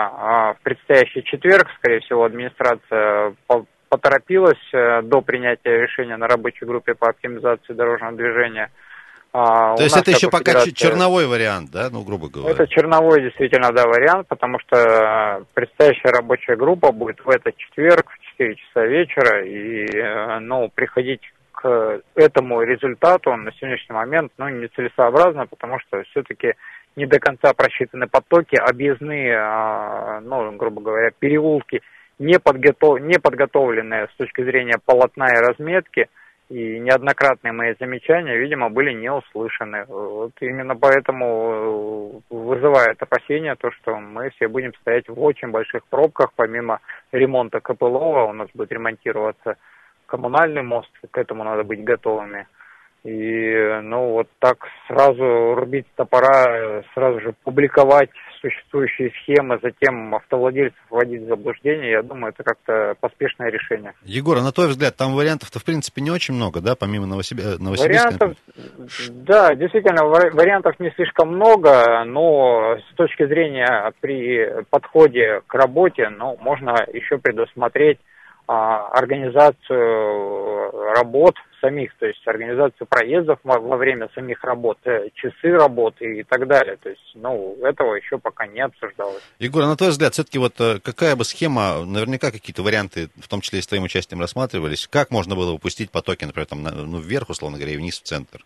в 0.58 0.62
предстоящий 0.62 1.22
четверг. 1.24 1.68
Скорее 1.78 2.00
всего, 2.00 2.24
администрация 2.24 3.34
поторопилась 3.88 4.58
э, 4.72 5.02
до 5.02 5.20
принятия 5.22 5.80
решения 5.80 6.16
на 6.16 6.26
рабочей 6.26 6.66
группе 6.66 6.94
по 6.94 7.08
оптимизации 7.08 7.72
дорожного 7.72 8.16
движения. 8.16 8.70
То 9.30 9.76
есть 9.78 9.96
это 9.96 10.10
еще 10.10 10.30
пока 10.30 10.52
федерация... 10.60 10.72
черновой 10.72 11.26
вариант, 11.26 11.70
да, 11.70 11.90
ну, 11.90 12.02
грубо 12.02 12.28
говоря? 12.28 12.54
Это 12.54 12.66
черновой 12.66 13.22
действительно, 13.22 13.72
да, 13.72 13.86
вариант, 13.86 14.26
потому 14.28 14.58
что 14.60 15.44
предстоящая 15.54 16.12
рабочая 16.12 16.56
группа 16.56 16.92
будет 16.92 17.20
в 17.24 17.28
этот 17.28 17.54
четверг 17.56 18.06
4 18.38 18.56
часа 18.56 18.86
вечера, 18.86 19.44
и, 19.44 19.86
э, 19.86 20.38
ну, 20.38 20.70
приходить 20.74 21.22
к 21.52 22.00
этому 22.14 22.62
результату 22.62 23.34
на 23.34 23.50
сегодняшний 23.52 23.94
момент, 23.94 24.32
ну, 24.38 24.48
нецелесообразно, 24.48 25.46
потому 25.46 25.80
что 25.80 26.02
все-таки 26.04 26.54
не 26.94 27.06
до 27.06 27.18
конца 27.18 27.52
просчитаны 27.52 28.06
потоки, 28.06 28.56
объездные, 28.56 29.36
а, 29.36 30.20
ну, 30.20 30.52
грубо 30.52 30.80
говоря, 30.80 31.10
переулки 31.18 31.82
не, 32.18 32.38
подготов... 32.38 33.00
не 33.00 33.18
подготовленные 33.18 34.08
с 34.08 34.16
точки 34.16 34.42
зрения 34.42 34.78
полотна 34.84 35.26
и 35.26 35.38
разметки, 35.38 36.08
и 36.48 36.78
неоднократные 36.78 37.52
мои 37.52 37.74
замечания, 37.78 38.36
видимо, 38.36 38.70
были 38.70 38.92
не 38.92 39.12
услышаны. 39.12 39.84
Вот 39.86 40.32
именно 40.40 40.74
поэтому 40.74 42.22
э, 42.30 42.34
вызывает 42.34 43.02
опасения 43.02 43.54
то, 43.54 43.70
что 43.70 43.96
мы 43.98 44.30
все 44.30 44.48
будем 44.48 44.72
стоять 44.80 45.08
в 45.08 45.20
очень 45.22 45.48
больших 45.48 45.84
пробках, 45.86 46.32
помимо 46.34 46.80
ремонта 47.12 47.60
КПЛОва, 47.60 48.24
у 48.24 48.32
нас 48.32 48.48
будет 48.54 48.72
ремонтироваться 48.72 49.56
коммунальный 50.06 50.62
мост, 50.62 50.90
к 51.10 51.18
этому 51.18 51.44
надо 51.44 51.64
быть 51.64 51.84
готовыми. 51.84 52.46
И, 53.04 53.80
ну, 53.82 54.10
вот 54.12 54.28
так 54.38 54.66
сразу 54.88 55.54
рубить 55.54 55.86
топора, 55.96 56.82
сразу 56.94 57.20
же 57.20 57.34
публиковать 57.44 58.10
существующие 58.40 59.10
схемы, 59.22 59.58
затем 59.62 60.14
автовладельцев 60.14 60.78
вводить 60.90 61.22
в 61.22 61.28
заблуждение, 61.28 61.90
я 61.90 62.02
думаю, 62.02 62.32
это 62.32 62.42
как-то 62.42 62.94
поспешное 63.00 63.50
решение. 63.50 63.94
Егор, 64.02 64.38
а 64.38 64.42
на 64.42 64.52
твой 64.52 64.68
взгляд, 64.68 64.96
там 64.96 65.14
вариантов-то, 65.14 65.58
в 65.58 65.64
принципе, 65.64 66.02
не 66.02 66.10
очень 66.10 66.34
много, 66.34 66.60
да, 66.60 66.74
помимо 66.74 67.06
Новосиб... 67.06 67.38
Новосибирска? 67.58 68.08
Вариантов, 68.08 68.36
да, 69.10 69.54
действительно, 69.54 70.04
вариантов 70.04 70.78
не 70.78 70.90
слишком 70.92 71.34
много, 71.34 72.04
но 72.04 72.78
с 72.90 72.94
точки 72.94 73.26
зрения 73.26 73.92
при 74.00 74.64
подходе 74.70 75.42
к 75.46 75.54
работе, 75.54 76.08
ну, 76.08 76.36
можно 76.40 76.74
еще 76.92 77.18
предусмотреть 77.18 77.98
а, 78.50 78.88
организацию 78.88 80.37
работ 80.72 81.36
самих, 81.60 81.94
то 81.96 82.06
есть 82.06 82.26
организацию 82.26 82.86
проездов 82.86 83.38
во 83.42 83.76
время 83.76 84.08
самих 84.14 84.42
работ, 84.44 84.78
э, 84.84 85.08
часы 85.14 85.52
работы 85.52 86.20
и 86.20 86.22
так 86.22 86.46
далее. 86.46 86.76
То 86.76 86.90
есть, 86.90 87.12
ну, 87.14 87.56
этого 87.62 87.94
еще 87.94 88.18
пока 88.18 88.46
не 88.46 88.60
обсуждалось. 88.60 89.22
Егор, 89.38 89.62
а 89.62 89.66
на 89.66 89.76
твой 89.76 89.90
взгляд, 89.90 90.14
все-таки 90.14 90.38
вот 90.38 90.60
э, 90.60 90.78
какая 90.82 91.16
бы 91.16 91.24
схема, 91.24 91.84
наверняка 91.84 92.30
какие-то 92.30 92.62
варианты, 92.62 93.08
в 93.20 93.28
том 93.28 93.40
числе 93.40 93.58
и 93.58 93.62
с 93.62 93.66
твоим 93.66 93.84
участием, 93.84 94.20
рассматривались, 94.20 94.86
как 94.86 95.10
можно 95.10 95.34
было 95.34 95.52
выпустить 95.52 95.90
потоки, 95.90 96.24
например, 96.24 96.46
там, 96.46 96.62
ну, 96.62 96.98
вверх, 96.98 97.30
условно 97.30 97.58
говоря, 97.58 97.74
и 97.74 97.76
вниз 97.76 98.00
в 98.00 98.04
центр? 98.04 98.44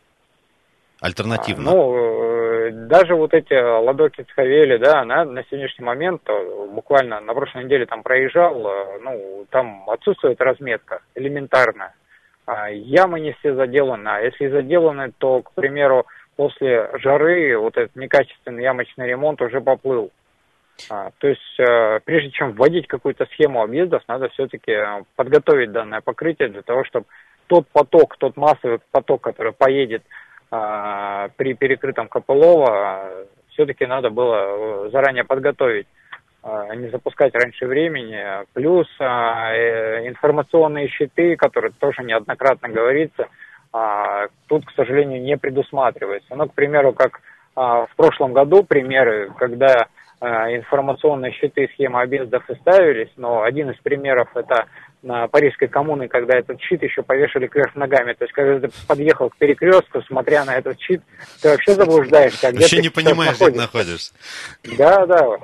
Альтернативно. 1.01 1.71
А, 1.71 1.75
ну, 1.75 1.95
э, 1.97 2.71
даже 2.71 3.15
вот 3.15 3.35
эти 3.35 3.55
Ладоки 3.55 4.23
Цхавели, 4.23 4.77
да, 4.79 5.05
на, 5.05 5.25
на 5.25 5.43
сегодняшний 5.45 5.85
момент, 5.85 6.23
буквально 6.71 7.21
на 7.21 7.35
прошлой 7.35 7.65
неделе 7.65 7.87
там 7.87 8.03
проезжал, 8.03 8.55
ну, 9.03 9.47
там 9.51 9.89
отсутствует 9.91 10.41
разметка 10.41 11.01
элементарная. 11.15 11.95
А, 12.47 12.71
ямы 12.71 13.21
не 13.21 13.33
все 13.35 13.55
заделаны, 13.55 14.09
а 14.09 14.21
если 14.21 14.49
заделаны, 14.49 15.13
то, 15.19 15.43
к 15.43 15.53
примеру, 15.53 16.07
после 16.37 16.91
жары 16.99 17.57
вот 17.59 17.77
этот 17.77 17.95
некачественный 17.97 18.63
ямочный 18.63 19.09
ремонт 19.09 19.41
уже 19.43 19.61
поплыл. 19.61 20.11
А, 20.91 21.11
то 21.19 21.29
есть, 21.29 22.05
прежде 22.05 22.31
чем 22.31 22.53
вводить 22.53 22.89
какую-то 22.89 23.27
схему 23.27 23.63
объездов, 23.63 24.03
надо 24.09 24.29
все-таки 24.31 24.77
подготовить 25.17 25.73
данное 25.73 26.01
покрытие 26.01 26.49
для 26.49 26.63
того, 26.63 26.85
чтобы 26.85 27.07
тот 27.47 27.69
поток, 27.69 28.17
тот 28.17 28.37
массовый 28.37 28.81
поток, 28.91 29.21
который 29.21 29.53
поедет 29.53 30.03
а, 30.51 31.29
при 31.37 31.55
перекрытом 31.55 32.09
Копылова 32.09 33.27
все-таки 33.53 33.87
надо 33.87 34.11
было 34.11 34.87
э, 34.87 34.91
заранее 34.91 35.25
подготовить, 35.25 35.87
не 36.45 36.89
запускать 36.91 37.35
раньше 37.35 37.67
времени. 37.67 38.19
Плюс 38.53 38.89
а, 38.99 39.53
э, 39.55 40.09
информационные 40.09 40.89
щиты, 40.89 41.37
которые 41.37 41.73
тоже 41.79 42.03
неоднократно 42.03 42.69
говорится, 42.69 43.29
тут, 44.49 44.67
к 44.67 44.73
сожалению, 44.77 45.23
не 45.23 45.39
предусматривается. 45.39 46.35
Ну, 46.35 46.47
к 46.47 46.53
примеру, 46.53 46.93
как 46.93 47.23
в 47.55 47.89
прошлом 47.97 48.35
году 48.35 48.65
примеры, 48.65 49.33
когда 49.39 49.87
информационные 50.21 51.33
щиты 51.33 51.71
схемы 51.73 52.03
объездов 52.03 52.49
и 52.51 52.55
ставились, 52.57 53.09
но 53.17 53.43
один 53.43 53.71
из 53.71 53.79
примеров 53.79 54.29
это 54.37 54.67
на 55.03 55.27
Парижской 55.27 55.69
коммуне, 55.69 56.09
когда 56.09 56.39
этот 56.39 56.61
щит 56.61 56.83
еще 56.83 57.03
повешали 57.03 57.47
кверх 57.47 57.75
ногами. 57.75 58.13
То 58.13 58.25
есть, 58.25 58.33
когда 58.33 58.69
ты 58.69 58.75
подъехал 58.87 59.31
к 59.31 59.37
перекрестку, 59.37 60.01
смотря 60.03 60.45
на 60.45 60.55
этот 60.57 60.81
щит, 60.81 61.03
ты 61.41 61.49
вообще 61.49 61.73
заблуждаешься. 61.75 62.49
А 62.49 62.53
вообще 62.53 62.81
не 62.81 62.89
понимаешь, 62.89 63.37
где 63.37 63.51
ты 63.51 63.57
находишься. 63.57 64.13
Да, 64.79 65.07
да. 65.07 65.39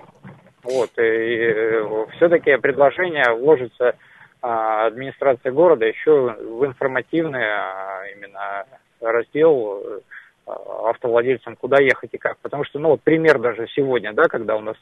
Вот. 0.70 0.90
И, 0.98 1.02
и 1.02 1.83
все-таки 2.16 2.57
предложение 2.57 3.33
вложится 3.33 3.94
а, 4.42 4.87
администрация 4.87 5.52
города 5.52 5.87
еще 5.87 6.12
в 6.12 6.64
информативный 6.64 7.44
а, 7.44 8.04
именно 8.14 8.64
раздел 9.00 10.02
а, 10.46 10.90
автовладельцам, 10.90 11.57
куда 11.57 11.81
ехать 11.81 12.11
и 12.12 12.18
как. 12.18 12.38
Потому 12.38 12.64
что, 12.64 12.78
ну 12.78 12.90
вот 12.90 13.02
пример 13.02 13.38
даже 13.38 13.66
сегодня, 13.68 14.12
да, 14.12 14.24
когда 14.24 14.57
у 14.57 14.61
нас 14.61 14.76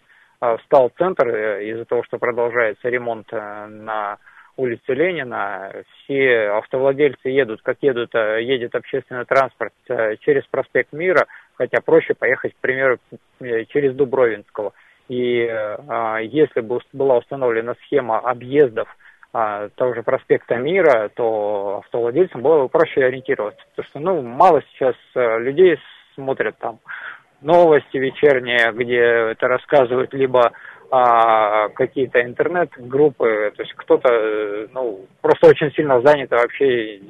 встал 0.60 0.90
центр 0.98 1.28
э, 1.28 1.64
из-за 1.70 1.86
того, 1.86 2.02
что 2.04 2.18
продолжается 2.18 2.88
ремонт 2.88 3.26
а, 3.32 3.66
на 3.66 4.18
улице 4.56 4.94
Ленина. 4.94 5.72
Все 6.02 6.48
автовладельцы 6.50 7.28
едут, 7.28 7.60
как 7.62 7.78
едут, 7.82 8.14
э, 8.14 8.42
едет 8.42 8.74
общественный 8.74 9.24
транспорт 9.24 9.72
э, 9.88 10.16
через 10.20 10.44
проспект 10.46 10.92
Мира, 10.92 11.26
хотя 11.54 11.80
проще 11.80 12.14
поехать, 12.14 12.54
к 12.54 12.60
примеру, 12.60 12.98
э, 13.40 13.64
через 13.66 13.94
Дубровинского. 13.94 14.72
И 15.08 15.46
а, 15.46 16.18
если 16.18 16.60
бы 16.60 16.80
была 16.92 17.18
установлена 17.18 17.74
схема 17.84 18.18
объездов 18.18 18.88
а, 19.32 19.68
того 19.76 19.94
же 19.94 20.02
проспекта 20.02 20.56
Мира, 20.56 21.10
то 21.14 21.82
автовладельцам 21.84 22.42
было 22.42 22.62
бы 22.62 22.68
проще 22.68 23.04
ориентироваться. 23.04 23.62
Потому 23.70 23.88
что, 23.88 24.00
ну, 24.00 24.22
мало 24.22 24.62
сейчас 24.72 24.94
людей 25.14 25.78
смотрят 26.14 26.56
там 26.58 26.80
новости 27.40 27.96
вечерние, 27.96 28.72
где 28.72 28.98
это 28.98 29.48
рассказывают 29.48 30.12
либо 30.14 30.52
а, 30.90 31.68
какие-то 31.70 32.22
интернет-группы, 32.22 33.52
то 33.56 33.62
есть 33.62 33.74
кто-то, 33.74 34.08
э, 34.08 34.66
ну, 34.72 35.06
просто 35.20 35.48
очень 35.48 35.72
сильно 35.72 36.00
занят, 36.00 36.30
вообще 36.30 37.00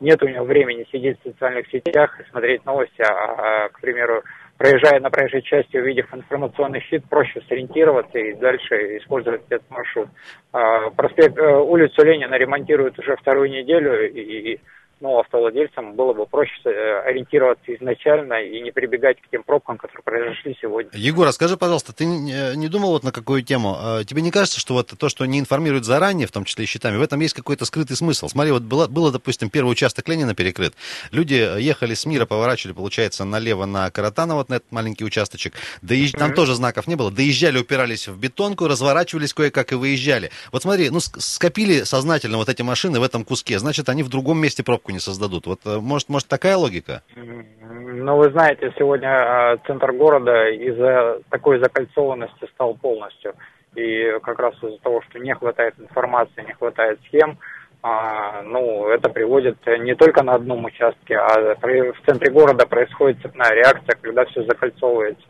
нет 0.00 0.22
у 0.22 0.28
него 0.28 0.44
времени 0.44 0.86
сидеть 0.90 1.18
в 1.20 1.30
социальных 1.30 1.68
сетях 1.68 2.18
и 2.20 2.28
смотреть 2.30 2.64
новости, 2.66 3.00
а, 3.02 3.64
а, 3.64 3.68
к 3.68 3.80
примеру, 3.80 4.22
проезжая 4.56 5.00
на 5.00 5.10
проезжей 5.10 5.42
части, 5.42 5.76
увидев 5.76 6.12
информационный 6.14 6.80
щит, 6.80 7.04
проще 7.08 7.42
сориентироваться 7.48 8.18
и 8.18 8.34
дальше 8.34 8.98
использовать 8.98 9.42
этот 9.48 9.68
маршрут. 9.70 10.08
А, 10.52 10.90
проспект, 10.90 11.36
э, 11.36 11.56
улицу 11.56 12.04
Ленина 12.04 12.34
ремонтируют 12.34 12.98
уже 12.98 13.16
вторую 13.16 13.50
неделю, 13.50 14.10
и 14.10 14.60
ну, 15.00 15.18
автовладельцам 15.18 15.94
было 15.94 16.12
бы 16.12 16.26
проще 16.26 16.52
э, 16.64 17.00
ориентироваться 17.08 17.74
изначально 17.74 18.42
и 18.42 18.60
не 18.60 18.70
прибегать 18.70 19.20
к 19.20 19.28
тем 19.30 19.42
пробкам, 19.42 19.76
которые 19.76 20.02
произошли 20.02 20.56
сегодня. 20.60 20.90
Егор, 20.94 21.26
а 21.26 21.32
скажи, 21.32 21.56
пожалуйста, 21.56 21.92
ты 21.92 22.04
не 22.04 22.68
думал 22.68 22.90
вот 22.90 23.04
на 23.04 23.12
какую 23.12 23.42
тему? 23.42 23.76
А, 23.78 24.04
тебе 24.04 24.22
не 24.22 24.30
кажется, 24.30 24.60
что 24.60 24.74
вот 24.74 24.92
то, 24.98 25.08
что 25.08 25.24
не 25.26 25.38
информируют 25.38 25.84
заранее, 25.84 26.26
в 26.26 26.32
том 26.32 26.44
числе 26.44 26.64
и 26.64 26.66
счетами, 26.66 26.96
в 26.96 27.02
этом 27.02 27.20
есть 27.20 27.34
какой-то 27.34 27.64
скрытый 27.64 27.96
смысл? 27.96 28.28
Смотри, 28.28 28.52
вот 28.52 28.62
было, 28.62 28.86
было 28.86 29.12
допустим, 29.12 29.50
первый 29.50 29.70
участок 29.70 30.08
Ленина 30.08 30.34
перекрыт. 30.34 30.74
Люди 31.10 31.34
ехали 31.34 31.94
с 31.94 32.06
мира, 32.06 32.26
поворачивали, 32.26 32.74
получается, 32.74 33.24
налево 33.24 33.66
на 33.66 33.90
Каратана, 33.90 34.34
вот 34.34 34.48
на 34.48 34.54
этот 34.54 34.70
маленький 34.72 35.04
участочек. 35.04 35.54
Доезж... 35.82 36.12
Там 36.12 36.30
mm-hmm. 36.30 36.34
тоже 36.34 36.54
знаков 36.54 36.86
не 36.86 36.96
было. 36.96 37.10
Доезжали, 37.10 37.58
упирались 37.58 38.08
в 38.08 38.18
бетонку, 38.18 38.68
разворачивались 38.68 39.34
кое-как 39.34 39.72
и 39.72 39.74
выезжали. 39.74 40.30
Вот 40.52 40.62
смотри, 40.62 40.90
ну 40.90 41.00
скопили 41.00 41.82
сознательно 41.82 42.38
вот 42.38 42.48
эти 42.48 42.62
машины 42.62 43.00
в 43.00 43.02
этом 43.02 43.24
куске, 43.24 43.58
значит, 43.58 43.88
они 43.88 44.02
в 44.02 44.08
другом 44.08 44.38
месте 44.38 44.62
пробку 44.62 44.83
пробку 44.84 44.92
не 44.92 44.98
создадут. 44.98 45.46
Вот 45.46 45.60
э, 45.66 45.80
может, 45.80 46.08
может 46.08 46.28
такая 46.28 46.56
логика? 46.56 47.02
Ну, 47.16 48.16
вы 48.16 48.30
знаете, 48.30 48.72
сегодня 48.78 49.08
а, 49.08 49.56
центр 49.66 49.92
города 49.92 50.50
из-за 50.50 51.20
такой 51.30 51.58
закольцованности 51.58 52.46
стал 52.54 52.74
полностью. 52.74 53.34
И 53.74 54.18
как 54.22 54.38
раз 54.38 54.54
из-за 54.62 54.78
того, 54.78 55.02
что 55.02 55.18
не 55.18 55.34
хватает 55.34 55.74
информации, 55.78 56.44
не 56.46 56.52
хватает 56.52 56.98
схем, 57.06 57.38
а, 57.82 58.42
ну, 58.42 58.88
это 58.88 59.08
приводит 59.08 59.56
не 59.80 59.94
только 59.94 60.22
на 60.22 60.34
одном 60.34 60.64
участке, 60.64 61.16
а 61.16 61.54
в 61.54 62.06
центре 62.06 62.30
города 62.30 62.66
происходит 62.66 63.22
цепная 63.22 63.52
реакция, 63.54 63.96
когда 64.00 64.24
все 64.26 64.42
закольцовывается. 64.44 65.26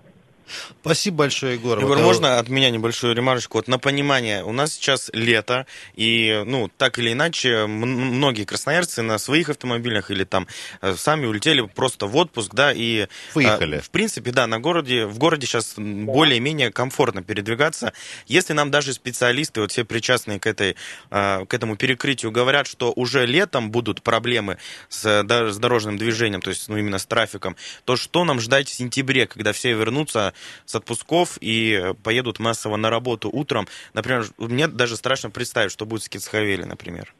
Спасибо 0.80 1.18
большое, 1.18 1.54
Егор. 1.54 1.78
Егор, 1.78 1.96
Вот, 1.96 2.02
а, 2.02 2.02
можно 2.02 2.38
от 2.38 2.48
меня 2.48 2.70
небольшую 2.70 3.14
ремарочку? 3.14 3.58
Вот 3.58 3.68
на 3.68 3.78
понимание, 3.78 4.44
у 4.44 4.52
нас 4.52 4.74
сейчас 4.74 5.10
лето, 5.12 5.66
и, 5.94 6.42
ну, 6.46 6.70
так 6.76 6.98
или 6.98 7.12
иначе, 7.12 7.66
многие 7.66 8.44
красноярцы 8.44 9.02
на 9.02 9.18
своих 9.18 9.48
автомобилях 9.48 10.10
или 10.10 10.24
там 10.24 10.46
э, 10.82 10.94
сами 10.96 11.26
улетели 11.26 11.62
просто 11.62 12.06
в 12.06 12.16
отпуск, 12.16 12.52
да, 12.54 12.72
и... 12.72 13.02
э, 13.02 13.06
Выехали. 13.34 13.78
В 13.78 13.90
принципе, 13.90 14.30
да, 14.30 14.46
на 14.46 14.60
городе, 14.60 15.06
в 15.06 15.18
городе 15.18 15.46
сейчас 15.46 15.74
более-менее 15.76 16.70
комфортно 16.70 17.22
передвигаться. 17.22 17.92
Если 18.26 18.52
нам 18.52 18.70
даже 18.70 18.92
специалисты, 18.92 19.60
вот 19.60 19.72
все 19.72 19.84
причастные 19.84 20.38
к, 20.38 20.46
этой, 20.46 20.76
э, 21.10 21.46
к 21.46 21.54
этому 21.54 21.76
перекрытию, 21.76 22.30
говорят, 22.30 22.66
что 22.66 22.92
уже 22.94 23.24
летом 23.26 23.70
будут 23.70 24.02
проблемы 24.02 24.58
с, 24.88 25.22
да, 25.22 25.50
с 25.50 25.58
дорожным 25.58 25.96
движением, 25.96 26.42
то 26.42 26.50
есть, 26.50 26.68
ну, 26.68 26.76
именно 26.76 26.98
с 26.98 27.06
трафиком, 27.06 27.56
то 27.84 27.96
что 27.96 28.24
нам 28.24 28.40
ждать 28.40 28.68
в 28.68 28.74
сентябре, 28.74 29.26
когда 29.26 29.52
все 29.52 29.72
вернутся 29.72 30.33
с 30.64 30.74
отпусков 30.74 31.38
и 31.40 31.74
э, 31.74 31.94
поедут 31.94 32.38
массово 32.38 32.76
на 32.76 32.90
работу 32.90 33.30
утром. 33.32 33.66
Например, 33.92 34.24
мне 34.38 34.68
даже 34.68 34.96
страшно 34.96 35.30
представить, 35.30 35.72
что 35.72 35.86
будет 35.86 36.02
с 36.02 36.08
Кицхавели, 36.08 36.64
например. 36.64 37.12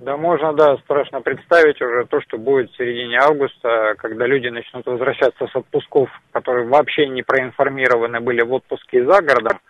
Да, 0.00 0.16
можно, 0.16 0.54
да, 0.54 0.78
страшно 0.78 1.20
представить 1.20 1.80
уже 1.82 2.06
то, 2.06 2.22
что 2.22 2.38
будет 2.38 2.70
в 2.70 2.76
середине 2.78 3.18
августа, 3.18 3.94
когда 3.98 4.26
люди 4.26 4.48
начнут 4.48 4.86
возвращаться 4.86 5.46
с 5.46 5.54
отпусков, 5.54 6.08
которые 6.32 6.66
вообще 6.66 7.06
не 7.06 7.22
проинформированы 7.22 8.20
были 8.20 8.40
в 8.40 8.50
отпуске 8.50 9.04
за 9.04 9.20
городом, 9.20 9.60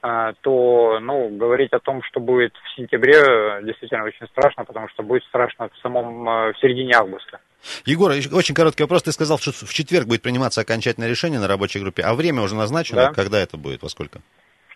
а, 0.00 0.32
то, 0.40 1.00
ну, 1.00 1.28
говорить 1.28 1.72
о 1.74 1.80
том, 1.80 2.02
что 2.02 2.20
будет 2.20 2.54
в 2.54 2.76
сентябре, 2.76 3.62
действительно 3.62 4.04
очень 4.04 4.26
страшно, 4.28 4.64
потому 4.64 4.88
что 4.88 5.02
будет 5.02 5.24
страшно 5.24 5.68
в 5.68 5.78
самом, 5.82 6.28
э, 6.28 6.52
в 6.52 6.58
середине 6.60 6.94
августа. 6.94 7.40
Егор, 7.86 8.10
очень 8.10 8.54
короткий 8.54 8.82
вопрос. 8.82 9.02
Ты 9.02 9.12
сказал, 9.12 9.38
что 9.38 9.52
в 9.52 9.72
четверг 9.72 10.06
будет 10.06 10.22
приниматься 10.22 10.60
окончательное 10.60 11.08
решение 11.08 11.40
на 11.40 11.48
рабочей 11.48 11.80
группе. 11.80 12.02
А 12.02 12.14
время 12.14 12.42
уже 12.42 12.54
назначено? 12.54 13.06
Да. 13.06 13.12
Когда 13.12 13.40
это 13.40 13.56
будет? 13.56 13.82
Во 13.82 13.88
сколько? 13.88 14.20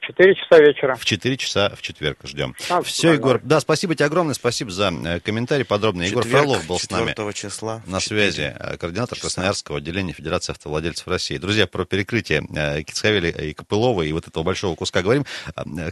В 0.08 0.12
4 0.12 0.34
часа 0.34 0.58
вечера. 0.58 0.94
В 0.96 1.04
4 1.04 1.36
часа 1.36 1.72
в 1.76 1.82
четверг 1.82 2.18
ждем. 2.24 2.54
А, 2.70 2.80
Все, 2.80 3.08
да, 3.08 3.14
Егор. 3.14 3.40
да. 3.44 3.60
Спасибо 3.60 3.94
тебе 3.94 4.06
огромное. 4.06 4.32
Спасибо 4.32 4.70
за 4.70 4.90
э, 4.90 5.20
комментарий 5.20 5.66
подробный. 5.66 6.08
Егор 6.08 6.24
Четверг, 6.24 6.44
Фролов 6.44 6.66
был 6.66 6.78
с 6.78 6.90
нами. 6.90 7.10
4 7.10 7.32
числа. 7.34 7.82
На 7.86 8.00
связи 8.00 8.54
э, 8.58 8.78
координатор 8.78 9.18
часа. 9.18 9.26
Красноярского 9.26 9.78
отделения 9.78 10.14
Федерации 10.14 10.52
автовладельцев 10.52 11.06
России. 11.08 11.36
Друзья, 11.36 11.66
про 11.66 11.84
перекрытие 11.84 12.42
э, 12.54 12.82
Кицхавели 12.84 13.30
и 13.50 13.52
Копылова 13.52 14.00
и 14.00 14.10
вот 14.12 14.26
этого 14.26 14.44
большого 14.44 14.74
куска 14.76 15.02
говорим. 15.02 15.26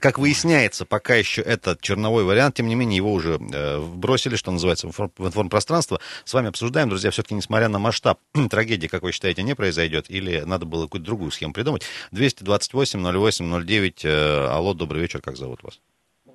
Как 0.01 0.19
выясняется, 0.19 0.87
пока 0.87 1.15
еще 1.15 1.43
этот 1.43 1.83
черновой 1.83 2.25
вариант, 2.25 2.55
тем 2.55 2.69
не 2.69 2.75
менее 2.75 2.97
его 2.97 3.13
уже 3.13 3.39
бросили, 3.39 4.37
что 4.37 4.51
называется, 4.51 4.89
в 4.89 5.27
информпространство. 5.27 6.01
С 6.25 6.33
вами 6.33 6.49
обсуждаем, 6.49 6.89
друзья, 6.89 7.11
все-таки 7.11 7.35
несмотря 7.35 7.69
на 7.69 7.79
масштаб 7.79 8.19
трагедии, 8.51 8.87
как 8.87 9.03
вы 9.03 9.13
считаете, 9.13 9.43
не 9.43 9.55
произойдет 9.55 10.07
или 10.09 10.41
надо 10.41 10.65
было 10.65 10.85
какую-то 10.85 11.05
другую 11.05 11.31
схему 11.31 11.53
придумать? 11.53 11.83
228 12.13 13.03
08 13.03 13.65
09. 13.67 14.06
Э, 14.07 14.47
Алло, 14.49 14.75
добрый 14.75 15.03
вечер, 15.03 15.21
как 15.21 15.37
зовут 15.37 15.63
вас? 15.63 15.81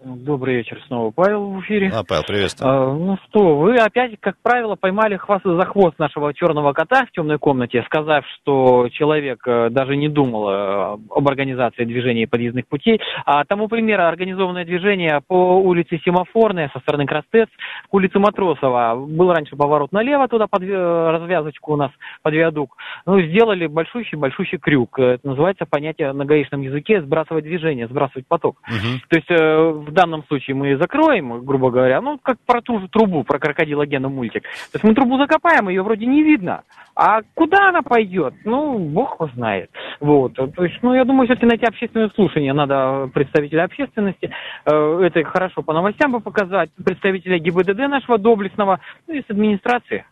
Добрый 0.03 0.55
вечер, 0.55 0.81
снова 0.87 1.11
Павел 1.11 1.51
в 1.51 1.59
эфире. 1.61 1.91
А, 1.93 2.03
Павел, 2.03 2.23
приветствую. 2.23 2.71
А, 2.71 2.93
ну 2.95 3.17
что, 3.27 3.57
вы 3.57 3.75
опять, 3.75 4.13
как 4.19 4.35
правило, 4.41 4.75
поймали 4.75 5.15
хвост 5.15 5.43
за 5.45 5.63
хвост 5.65 5.99
нашего 5.99 6.33
черного 6.33 6.73
кота 6.73 7.05
в 7.05 7.11
темной 7.11 7.37
комнате, 7.37 7.83
сказав, 7.85 8.25
что 8.27 8.89
человек 8.89 9.41
э, 9.45 9.69
даже 9.69 9.95
не 9.95 10.09
думал 10.09 10.49
э, 10.49 10.97
об 11.11 11.27
организации 11.27 11.85
движения 11.85 12.27
подъездных 12.27 12.67
путей. 12.67 12.99
А 13.25 13.45
тому 13.45 13.67
примера 13.67 14.07
организованное 14.07 14.65
движение 14.65 15.21
по 15.27 15.59
улице 15.59 15.99
Семафорная 16.03 16.71
со 16.73 16.79
стороны 16.79 17.05
Крастец 17.05 17.49
к 17.87 17.93
улице 17.93 18.17
Матросова. 18.17 18.95
Был 18.95 19.31
раньше 19.31 19.55
поворот 19.55 19.91
налево, 19.91 20.27
туда 20.27 20.47
под 20.47 20.63
ве- 20.63 21.11
развязочку 21.11 21.73
у 21.73 21.77
нас 21.77 21.91
под 22.23 22.33
виадук. 22.33 22.75
Ну, 23.05 23.21
сделали 23.21 23.67
большущий-большущий 23.67 24.57
крюк. 24.57 24.97
Это 24.97 25.27
называется 25.27 25.67
понятие 25.69 26.11
на 26.13 26.25
гаишном 26.25 26.61
языке 26.61 27.03
сбрасывать 27.03 27.43
движение, 27.43 27.87
сбрасывать 27.87 28.25
поток. 28.27 28.57
Мгм. 28.67 29.01
То 29.07 29.15
есть 29.15 29.29
э, 29.29 29.90
в 29.91 29.93
данном 29.93 30.23
случае 30.27 30.56
мы 30.56 30.75
закроем, 30.77 31.43
грубо 31.45 31.69
говоря, 31.69 32.01
ну, 32.01 32.17
как 32.17 32.38
про 32.45 32.62
ту 32.62 32.80
же 32.80 32.88
трубу, 32.88 33.23
про 33.23 33.38
крокодила 33.39 33.86
Гена 33.86 34.10
мультик. 34.10 34.43
То 34.43 34.75
есть 34.75 34.84
мы 34.84 34.95
трубу 34.95 35.17
закопаем, 35.17 35.69
ее 35.69 35.84
вроде 35.84 36.06
не 36.06 36.23
видно. 36.23 36.63
А 36.95 37.21
куда 37.36 37.69
она 37.69 37.82
пойдет? 37.82 38.34
Ну, 38.43 38.80
бог 38.80 39.15
его 39.19 39.30
знает. 39.36 39.69
Вот. 39.99 40.34
То 40.34 40.63
есть, 40.63 40.77
ну, 40.82 40.93
я 40.93 41.06
думаю, 41.06 41.27
все-таки 41.27 41.45
найти 41.45 41.65
общественное 41.65 42.10
слушание 42.15 42.54
надо 42.54 43.10
представителя 43.13 43.63
общественности. 43.65 44.32
Э, 44.65 45.01
Это 45.04 45.23
хорошо 45.23 45.62
по 45.62 45.73
новостям 45.73 46.12
бы 46.12 46.19
показать. 46.19 46.69
Представителя 46.84 47.38
ГИБДД 47.39 47.88
нашего 47.89 48.17
доблестного, 48.17 48.80
ну, 49.08 49.13
и 49.13 49.21
с 49.21 49.30
администрации. 49.30 50.06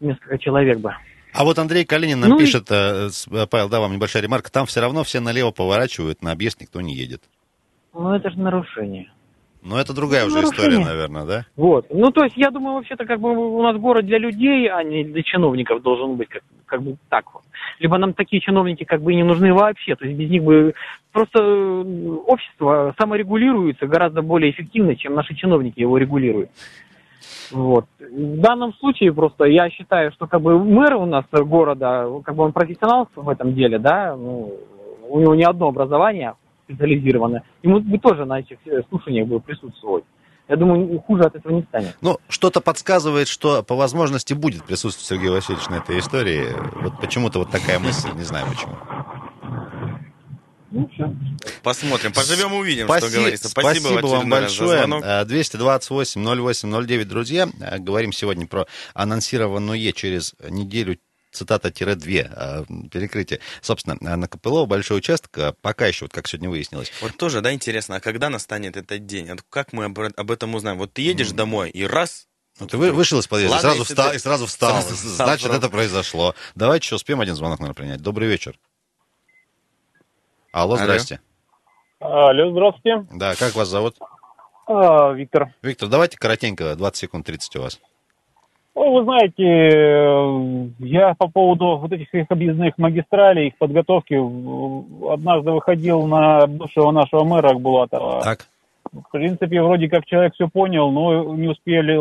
Несколько 0.00 0.38
человек 0.38 0.78
бы. 0.78 0.94
А 1.34 1.44
вот 1.44 1.58
Андрей 1.58 1.84
Калинин 1.84 2.20
нам 2.20 2.30
Ну 2.30 2.36
и- 2.36 2.40
пишет, 2.40 2.66
э, 2.70 3.08
с- 3.10 3.28
э, 3.28 3.46
Павел, 3.50 3.68
да, 3.68 3.80
вам 3.80 3.92
небольшая 3.92 4.22
ремарка, 4.22 4.50
там 4.50 4.66
все 4.66 4.80
равно 4.80 5.04
все 5.04 5.20
налево 5.20 5.50
поворачивают, 5.50 6.22
на 6.22 6.32
объезд 6.32 6.60
никто 6.60 6.80
не 6.80 6.94
едет. 6.94 7.22
Ну, 7.98 8.14
это 8.14 8.30
же 8.30 8.38
нарушение. 8.38 9.10
Но 9.60 9.78
это 9.80 9.92
другая 9.92 10.22
Ну, 10.22 10.28
уже 10.28 10.36
нарушение. 10.36 10.70
история, 10.70 10.84
наверное, 10.84 11.24
да? 11.24 11.46
Вот. 11.56 11.86
Ну, 11.90 12.12
то 12.12 12.22
есть, 12.22 12.36
я 12.36 12.50
думаю, 12.50 12.76
вообще-то, 12.76 13.04
как 13.04 13.18
бы 13.18 13.30
у 13.30 13.60
нас 13.60 13.76
город 13.76 14.06
для 14.06 14.18
людей, 14.18 14.70
а 14.70 14.84
не 14.84 15.02
для 15.02 15.22
чиновников 15.24 15.82
должен 15.82 16.14
быть, 16.14 16.28
как, 16.28 16.42
как 16.64 16.80
бы 16.80 16.96
так 17.08 17.34
вот. 17.34 17.42
Либо 17.80 17.98
нам 17.98 18.12
такие 18.14 18.40
чиновники 18.40 18.84
как 18.84 19.02
бы 19.02 19.12
и 19.12 19.16
не 19.16 19.24
нужны 19.24 19.52
вообще. 19.52 19.96
То 19.96 20.04
есть 20.04 20.16
без 20.16 20.30
них 20.30 20.44
бы 20.44 20.74
просто 21.10 21.40
э, 21.40 22.08
общество 22.26 22.94
саморегулируется 22.98 23.86
гораздо 23.88 24.22
более 24.22 24.52
эффективно, 24.52 24.94
чем 24.94 25.14
наши 25.14 25.34
чиновники 25.34 25.80
его 25.80 25.98
регулируют. 25.98 26.50
Вот. 27.50 27.86
В 27.98 28.40
данном 28.40 28.74
случае 28.74 29.12
просто 29.12 29.44
я 29.46 29.70
считаю, 29.70 30.12
что 30.12 30.28
как 30.28 30.40
бы 30.40 30.56
мэр 30.62 30.94
у 30.94 31.06
нас 31.06 31.24
города, 31.32 32.06
как 32.24 32.36
бы 32.36 32.44
он 32.44 32.52
профессионал 32.52 33.08
в 33.16 33.28
этом 33.28 33.54
деле, 33.54 33.80
да, 33.80 34.14
ну, 34.16 34.54
у 35.08 35.18
него 35.18 35.34
не 35.34 35.44
одно 35.44 35.68
образование 35.68 36.34
специализированное, 36.68 37.42
ему 37.62 37.80
бы 37.80 37.98
тоже 37.98 38.24
на 38.24 38.40
этих 38.40 38.58
э, 38.66 38.82
слушаниях 38.88 39.26
бы 39.28 39.40
присутствовать. 39.40 40.04
Я 40.48 40.56
думаю, 40.56 40.98
хуже 41.00 41.24
от 41.24 41.34
этого 41.36 41.52
не 41.52 41.62
станет. 41.64 41.94
Ну, 42.00 42.18
что-то 42.28 42.60
подсказывает, 42.62 43.28
что 43.28 43.62
по 43.62 43.74
возможности 43.74 44.32
будет 44.32 44.64
присутствовать 44.64 45.06
Сергей 45.06 45.30
Васильевич 45.30 45.68
на 45.68 45.74
этой 45.76 45.98
истории. 45.98 46.46
Вот 46.80 46.98
почему-то 47.00 47.40
вот 47.40 47.50
такая 47.50 47.78
мысль, 47.78 48.08
не 48.16 48.22
знаю 48.24 48.46
почему. 48.48 48.74
Ну, 50.70 50.88
все. 50.92 51.14
Посмотрим, 51.62 52.12
поживем 52.12 52.52
увидим, 52.52 52.86
Спаси- 52.86 53.08
что 53.08 53.18
говорится. 53.18 53.48
Спасибо, 53.48 54.06
в 54.06 54.10
вам 54.10 54.28
большое. 54.28 54.78
звонок. 54.80 55.02
Э, 55.04 55.24
228 55.24 56.22
08 56.22 56.86
09, 56.86 57.08
друзья. 57.08 57.48
Э, 57.60 57.78
Говорим 57.78 58.12
сегодня 58.12 58.46
про 58.46 58.66
анонсированное 58.94 59.92
через 59.92 60.34
неделю 60.48 60.98
цитата-две 61.30 62.30
э, 62.34 62.64
перекрытие. 62.90 63.40
Собственно, 63.60 63.96
э, 64.00 64.16
на 64.16 64.28
Копылово 64.28 64.66
большой 64.66 64.98
участок, 64.98 65.36
э, 65.38 65.52
пока 65.60 65.86
еще, 65.86 66.04
вот 66.06 66.12
как 66.12 66.26
сегодня 66.28 66.48
выяснилось, 66.50 66.92
Вот 67.00 67.16
тоже, 67.16 67.40
да, 67.40 67.52
интересно, 67.52 67.96
а 67.96 68.00
когда 68.00 68.30
настанет 68.30 68.76
этот 68.76 69.06
день? 69.06 69.28
Как 69.50 69.72
мы 69.72 69.84
об, 69.86 70.30
этом 70.30 70.54
узнаем? 70.54 70.78
Вот 70.78 70.92
ты 70.92 71.02
едешь 71.02 71.30
домой 71.30 71.70
и 71.70 71.84
раз... 71.86 72.26
Ну, 72.60 72.66
ты 72.66 72.76
вы- 72.76 72.90
вышел 72.92 73.18
из 73.20 73.26
подъезда, 73.28 73.56
Ладно, 73.56 73.70
сразу 73.70 73.84
встал, 73.84 74.10
ты- 74.10 74.16
и 74.16 74.18
сразу 74.18 74.46
встал. 74.46 74.70
Сразу 74.82 74.94
встал, 74.96 75.26
Значит, 75.26 75.46
сразу. 75.46 75.58
это 75.58 75.68
произошло. 75.68 76.34
Давайте 76.56 76.84
еще 76.86 76.96
успеем 76.96 77.20
один 77.20 77.36
звонок, 77.36 77.60
наверное, 77.60 77.74
принять. 77.76 78.00
Добрый 78.02 78.26
вечер. 78.28 78.58
Алло, 80.52 80.74
Алло. 80.74 80.82
здрасте. 80.84 81.20
Алло, 82.00 82.50
здравствуйте. 82.50 83.06
Да, 83.12 83.34
как 83.36 83.54
вас 83.54 83.68
зовут? 83.68 83.96
А, 84.66 85.12
Виктор. 85.12 85.54
Виктор, 85.62 85.88
давайте 85.88 86.16
коротенько, 86.16 86.74
20 86.74 86.96
секунд 86.98 87.26
30 87.26 87.56
у 87.56 87.60
вас. 87.62 87.78
Ну, 88.78 88.92
вы 88.92 89.02
знаете, 89.02 89.42
э, 89.42 90.68
я 90.78 91.14
по 91.18 91.26
поводу 91.26 91.78
вот 91.78 91.92
этих 91.92 92.06
всех 92.08 92.26
объездных 92.30 92.78
магистралей, 92.78 93.48
их 93.48 93.58
подготовки, 93.58 94.14
в- 94.14 95.10
однажды 95.10 95.50
выходил 95.50 96.06
на 96.06 96.46
бывшего 96.46 96.92
нашего 96.92 97.24
мэра 97.24 97.48
Акбулатова. 97.48 98.22
Так. 98.22 98.46
В 98.92 99.10
принципе, 99.10 99.62
вроде 99.62 99.88
как 99.88 100.06
человек 100.06 100.34
все 100.34 100.46
понял, 100.48 100.92
но 100.92 101.34
не 101.34 101.48
успели 101.48 101.98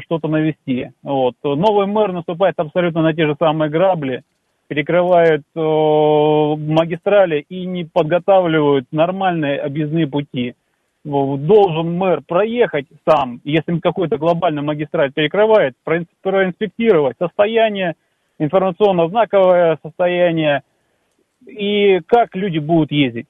что-то 0.00 0.28
навести. 0.28 0.88
Вот. 1.02 1.34
Новый 1.44 1.86
мэр 1.86 2.12
наступает 2.12 2.54
абсолютно 2.56 3.02
на 3.02 3.12
те 3.12 3.26
же 3.26 3.36
самые 3.38 3.70
грабли, 3.70 4.22
перекрывает 4.68 5.42
э, 5.54 5.60
магистрали 5.60 7.44
и 7.50 7.66
не 7.66 7.84
подготавливают 7.84 8.86
нормальные 8.90 9.58
объездные 9.58 10.06
пути. 10.06 10.54
Должен 11.06 11.96
мэр 11.96 12.22
проехать 12.26 12.86
сам, 13.08 13.40
если 13.44 13.78
какой-то 13.78 14.18
глобальный 14.18 14.62
магистраль 14.62 15.12
перекрывает, 15.12 15.74
проин- 15.84 16.08
проинспектировать 16.20 17.16
состояние, 17.16 17.94
информационно-знаковое 18.40 19.78
состояние 19.84 20.62
и 21.46 22.00
как 22.08 22.34
люди 22.34 22.58
будут 22.58 22.90
ездить 22.90 23.28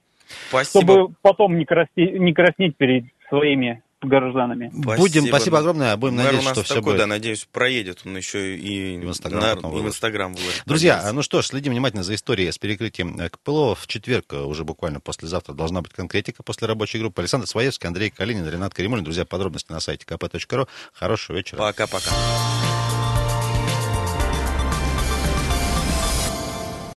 Спасибо. 0.48 0.84
чтобы 0.84 1.14
потом 1.20 1.58
не, 1.58 1.66
красти- 1.66 2.18
не 2.18 2.32
краснеть 2.32 2.76
перед 2.78 3.04
своими 3.28 3.82
горожанами. 4.08 4.70
Будем, 4.72 5.26
спасибо 5.26 5.58
огромное, 5.58 5.96
будем 5.96 6.16
Мэр 6.16 6.24
у 6.24 6.26
надеяться, 6.26 6.48
нас 6.48 6.56
что 6.56 6.64
все 6.64 6.74
такой, 6.76 6.92
будет. 6.92 6.98
да, 6.98 7.06
надеюсь, 7.06 7.46
проедет. 7.50 8.00
Он 8.04 8.16
еще 8.16 8.56
и, 8.56 8.98
в 8.98 9.08
Инстаграм 9.08 9.58
на- 9.60 9.68
и 9.68 9.82
в. 9.82 9.86
Инстаграм 9.86 10.34
выложит. 10.34 10.62
Друзья, 10.66 10.96
Надеюсь. 10.96 11.14
ну 11.14 11.22
что 11.22 11.42
ж, 11.42 11.46
следим 11.46 11.72
внимательно 11.72 12.02
за 12.02 12.14
историей 12.14 12.50
с 12.50 12.58
перекрытием 12.58 13.18
э, 13.20 13.28
КПЛО. 13.30 13.74
В 13.74 13.86
четверг, 13.86 14.26
э, 14.32 14.42
уже 14.42 14.64
буквально 14.64 15.00
послезавтра, 15.00 15.54
должна 15.54 15.82
быть 15.82 15.92
конкретика 15.92 16.42
после 16.42 16.66
рабочей 16.68 16.98
группы. 16.98 17.20
Александр 17.22 17.46
Своевский, 17.46 17.86
Андрей 17.88 18.10
Калинин, 18.10 18.48
Ренат 18.48 18.74
Каримулин. 18.74 19.04
Друзья, 19.04 19.24
подробности 19.24 19.72
на 19.72 19.80
сайте 19.80 20.04
kp.ru. 20.06 20.68
Хорошего 20.92 21.36
вечера. 21.36 21.58
Пока-пока. 21.58 22.10